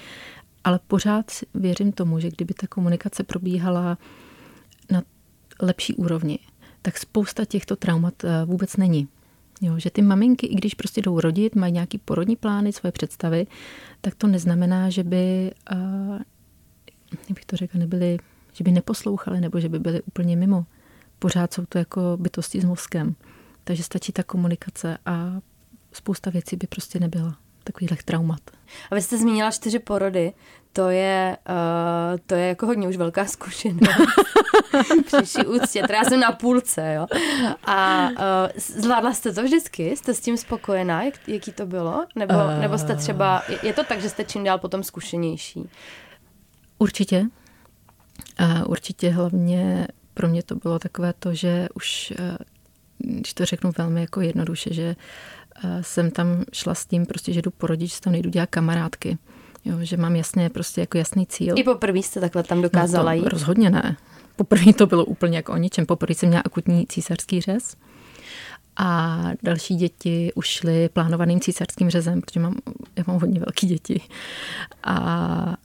Ale 0.63 0.79
pořád 0.87 1.31
věřím 1.53 1.91
tomu, 1.91 2.19
že 2.19 2.29
kdyby 2.29 2.53
ta 2.53 2.67
komunikace 2.67 3.23
probíhala 3.23 3.97
na 4.91 5.03
lepší 5.61 5.95
úrovni, 5.95 6.39
tak 6.81 6.97
spousta 6.97 7.45
těchto 7.45 7.75
traumat 7.75 8.23
eh, 8.23 8.45
vůbec 8.45 8.77
není. 8.77 9.07
Jo, 9.61 9.79
že 9.79 9.89
ty 9.89 10.01
maminky, 10.01 10.47
i 10.47 10.55
když 10.55 10.73
prostě 10.73 11.01
jdou 11.01 11.19
rodit, 11.19 11.55
mají 11.55 11.73
nějaký 11.73 11.97
porodní 11.97 12.35
plány, 12.35 12.73
svoje 12.73 12.91
představy, 12.91 13.47
tak 14.01 14.15
to 14.15 14.27
neznamená, 14.27 14.89
že 14.89 15.03
by, 15.03 15.51
uh, 15.71 16.19
jak 17.11 17.31
bych 17.35 17.45
to 17.45 17.55
řekla, 17.55 17.79
nebyly, 17.79 18.17
že 18.53 18.63
by 18.63 18.71
neposlouchali 18.71 19.41
nebo 19.41 19.59
že 19.59 19.69
by 19.69 19.79
byly 19.79 20.01
úplně 20.01 20.35
mimo. 20.35 20.65
Pořád 21.19 21.53
jsou 21.53 21.65
to 21.65 21.77
jako 21.77 22.17
bytosti 22.19 22.61
s 22.61 22.65
mozkem. 22.65 23.15
Takže 23.63 23.83
stačí 23.83 24.11
ta 24.11 24.23
komunikace 24.23 24.97
a 25.05 25.31
spousta 25.91 26.29
věcí 26.29 26.55
by 26.55 26.67
prostě 26.67 26.99
nebyla 26.99 27.37
takových 27.63 28.03
traumat. 28.03 28.39
A 28.91 28.95
vy 28.95 29.01
jste 29.01 29.17
zmínila 29.17 29.51
čtyři 29.51 29.79
porody. 29.79 30.33
To 30.73 30.89
je, 30.89 31.37
uh, 31.49 32.19
to 32.25 32.35
je 32.35 32.47
jako 32.47 32.65
hodně 32.65 32.87
už 32.87 32.97
velká 32.97 33.25
zkušenost. 33.25 33.89
Při 35.23 35.45
úctě, 35.45 35.83
teda 35.87 36.03
jsem 36.03 36.19
na 36.19 36.31
půlce, 36.31 36.93
jo. 36.93 37.07
A 37.63 38.09
uh, 38.09 38.15
zvládla 38.55 39.13
jste 39.13 39.33
to 39.33 39.43
vždycky? 39.43 39.97
Jste 39.97 40.13
s 40.13 40.19
tím 40.19 40.37
spokojená? 40.37 41.03
Jak, 41.03 41.13
jaký 41.27 41.51
to 41.51 41.65
bylo? 41.65 42.05
Nebo, 42.15 42.33
uh... 42.33 42.59
nebo 42.59 42.77
jste 42.77 42.95
třeba, 42.95 43.43
je 43.63 43.73
to 43.73 43.83
tak, 43.83 44.01
že 44.01 44.09
jste 44.09 44.23
čím 44.23 44.43
dál 44.43 44.57
potom 44.57 44.83
zkušenější? 44.83 45.69
Určitě. 46.79 47.25
Uh, 48.41 48.71
určitě 48.71 49.09
hlavně 49.09 49.87
pro 50.17 50.27
mě 50.27 50.43
to 50.43 50.55
bylo 50.55 50.79
takové 50.79 51.13
to, 51.19 51.33
že 51.33 51.67
už, 51.73 52.13
uh, 52.19 52.37
když 52.99 53.33
to 53.33 53.45
řeknu 53.45 53.71
velmi 53.77 54.01
jako 54.01 54.21
jednoduše, 54.21 54.73
že 54.73 54.95
uh, 55.63 55.69
jsem 55.81 56.11
tam 56.11 56.43
šla 56.53 56.75
s 56.75 56.85
tím, 56.85 57.05
prostě, 57.05 57.33
že 57.33 57.41
jdu 57.41 57.51
porodit, 57.51 57.91
že 57.91 58.01
tam 58.01 58.13
nejdu 58.13 58.29
dělat 58.29 58.49
kamarádky. 58.49 59.17
Jo, 59.65 59.77
že 59.81 59.97
mám 59.97 60.15
jasně 60.15 60.49
prostě 60.49 60.81
jako 60.81 60.97
jasný 60.97 61.27
cíl. 61.27 61.55
I 61.57 61.63
poprvé 61.63 61.99
jste 61.99 62.19
takhle 62.19 62.43
tam 62.43 62.61
dokázala 62.61 63.11
no 63.11 63.17
jít? 63.17 63.27
Rozhodně 63.27 63.69
ne. 63.69 63.97
Poprvé 64.35 64.73
to 64.73 64.85
bylo 64.87 65.05
úplně 65.05 65.37
jako 65.37 65.53
o 65.53 65.57
ničem. 65.57 65.85
Poprvé 65.85 66.15
jsem 66.15 66.29
měla 66.29 66.43
akutní 66.45 66.87
císařský 66.87 67.41
řez 67.41 67.75
a 68.77 69.21
další 69.43 69.75
děti 69.75 70.31
už 70.35 70.47
šly 70.47 70.89
plánovaným 70.89 71.39
císařským 71.39 71.89
řezem, 71.89 72.21
protože 72.21 72.39
mám, 72.39 72.55
já 72.95 73.03
mám 73.07 73.19
hodně 73.19 73.39
velké 73.39 73.67
děti. 73.67 74.01
A 74.83 75.55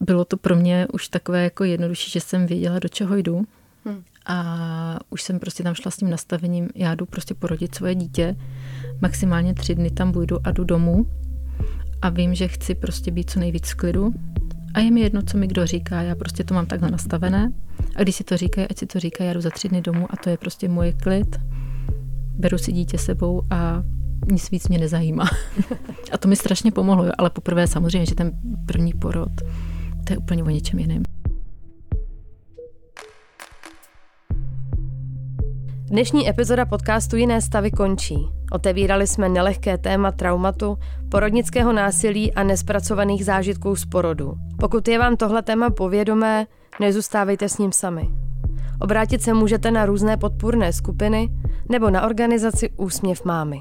bylo 0.00 0.24
to 0.24 0.36
pro 0.36 0.56
mě 0.56 0.86
už 0.92 1.08
takové 1.08 1.44
jako 1.44 1.64
jednodušší, 1.64 2.10
že 2.10 2.20
jsem 2.20 2.46
věděla, 2.46 2.78
do 2.78 2.88
čeho 2.88 3.16
jdu. 3.16 3.44
Hmm. 3.88 4.02
A 4.26 4.98
už 5.10 5.22
jsem 5.22 5.38
prostě 5.38 5.62
tam 5.62 5.74
šla 5.74 5.90
s 5.90 5.96
tím 5.96 6.10
nastavením, 6.10 6.68
já 6.74 6.94
jdu 6.94 7.06
prostě 7.06 7.34
porodit 7.34 7.74
svoje 7.74 7.94
dítě, 7.94 8.36
maximálně 9.00 9.54
tři 9.54 9.74
dny 9.74 9.90
tam 9.90 10.12
budu 10.12 10.46
a 10.46 10.50
jdu 10.50 10.64
domů 10.64 11.06
a 12.02 12.08
vím, 12.08 12.34
že 12.34 12.48
chci 12.48 12.74
prostě 12.74 13.10
být 13.10 13.30
co 13.30 13.40
nejvíc 13.40 13.70
v 13.70 13.74
klidu 13.74 14.14
a 14.74 14.80
je 14.80 14.90
mi 14.90 15.00
jedno, 15.00 15.22
co 15.22 15.38
mi 15.38 15.46
kdo 15.46 15.66
říká, 15.66 16.02
já 16.02 16.14
prostě 16.14 16.44
to 16.44 16.54
mám 16.54 16.66
takhle 16.66 16.90
nastavené 16.90 17.52
a 17.96 18.02
když 18.02 18.14
si 18.14 18.24
to 18.24 18.36
říkají, 18.36 18.66
ať 18.70 18.78
si 18.78 18.86
to 18.86 19.00
říkají, 19.00 19.28
já 19.28 19.34
jdu 19.34 19.40
za 19.40 19.50
tři 19.50 19.68
dny 19.68 19.80
domů 19.80 20.06
a 20.10 20.16
to 20.16 20.30
je 20.30 20.36
prostě 20.36 20.68
moje 20.68 20.92
klid, 20.92 21.36
beru 22.38 22.58
si 22.58 22.72
dítě 22.72 22.98
sebou 22.98 23.42
a 23.50 23.82
nic 24.32 24.50
víc 24.50 24.68
mě 24.68 24.78
nezajímá. 24.78 25.28
a 26.12 26.18
to 26.18 26.28
mi 26.28 26.36
strašně 26.36 26.72
pomohlo, 26.72 27.12
ale 27.18 27.30
poprvé 27.30 27.66
samozřejmě, 27.66 28.06
že 28.06 28.14
ten 28.14 28.32
první 28.66 28.92
porod, 28.92 29.32
to 30.04 30.12
je 30.12 30.18
úplně 30.18 30.44
o 30.44 30.50
něčem 30.50 30.78
jiném. 30.78 31.02
Dnešní 35.90 36.28
epizoda 36.28 36.66
podcastu 36.66 37.16
Jiné 37.16 37.42
stavy 37.42 37.70
končí. 37.70 38.28
Otevírali 38.52 39.06
jsme 39.06 39.28
nelehké 39.28 39.78
téma 39.78 40.12
traumatu, 40.12 40.78
porodnického 41.10 41.72
násilí 41.72 42.34
a 42.34 42.42
nespracovaných 42.42 43.24
zážitků 43.24 43.76
z 43.76 43.84
porodu. 43.84 44.34
Pokud 44.60 44.88
je 44.88 44.98
vám 44.98 45.16
tohle 45.16 45.42
téma 45.42 45.70
povědomé, 45.70 46.46
nezůstávejte 46.80 47.48
s 47.48 47.58
ním 47.58 47.72
sami. 47.72 48.08
Obrátit 48.80 49.22
se 49.22 49.34
můžete 49.34 49.70
na 49.70 49.86
různé 49.86 50.16
podpůrné 50.16 50.72
skupiny 50.72 51.28
nebo 51.68 51.90
na 51.90 52.06
organizaci 52.06 52.70
Úsměv 52.76 53.24
mámy. 53.24 53.60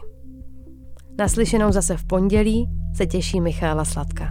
Naslyšenou 1.20 1.72
zase 1.72 1.98
v 1.98 2.06
pondělí 2.06 2.70
se 2.96 3.06
těší 3.06 3.42
Michála 3.42 3.86
Sladká. 3.86 4.30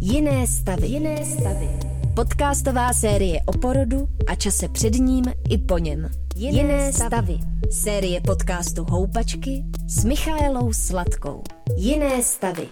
Jiné 0.00 0.46
stavy. 0.46 0.86
Jiné 0.86 1.24
stavy. 1.24 1.93
Podcastová 2.16 2.92
série 2.92 3.40
o 3.46 3.58
porodu 3.58 4.08
a 4.26 4.34
čase 4.34 4.68
před 4.68 4.94
ním 4.94 5.24
i 5.50 5.58
po 5.58 5.78
něm. 5.78 6.10
Jiné, 6.36 6.58
Jiné 6.58 6.92
stavy. 6.92 7.08
stavy. 7.08 7.38
Série 7.70 8.20
podcastu 8.20 8.84
Houpačky 8.84 9.64
s 9.88 10.04
Michaelou 10.04 10.72
Sladkou. 10.72 11.42
Jiné 11.76 12.22
stavy. 12.22 12.68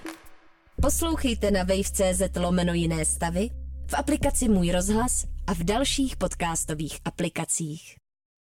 Poslouchejte 0.83 1.51
na 1.51 1.63
wave.cz 1.63 2.37
lomeno 2.37 2.73
Jiné 2.73 3.05
stavy, 3.05 3.51
v 3.91 3.95
aplikaci 3.95 4.49
Můj 4.49 4.71
rozhlas 4.71 5.25
a 5.47 5.55
v 5.55 5.59
dalších 5.59 6.17
podcastových 6.17 6.99
aplikacích. 7.05 8.02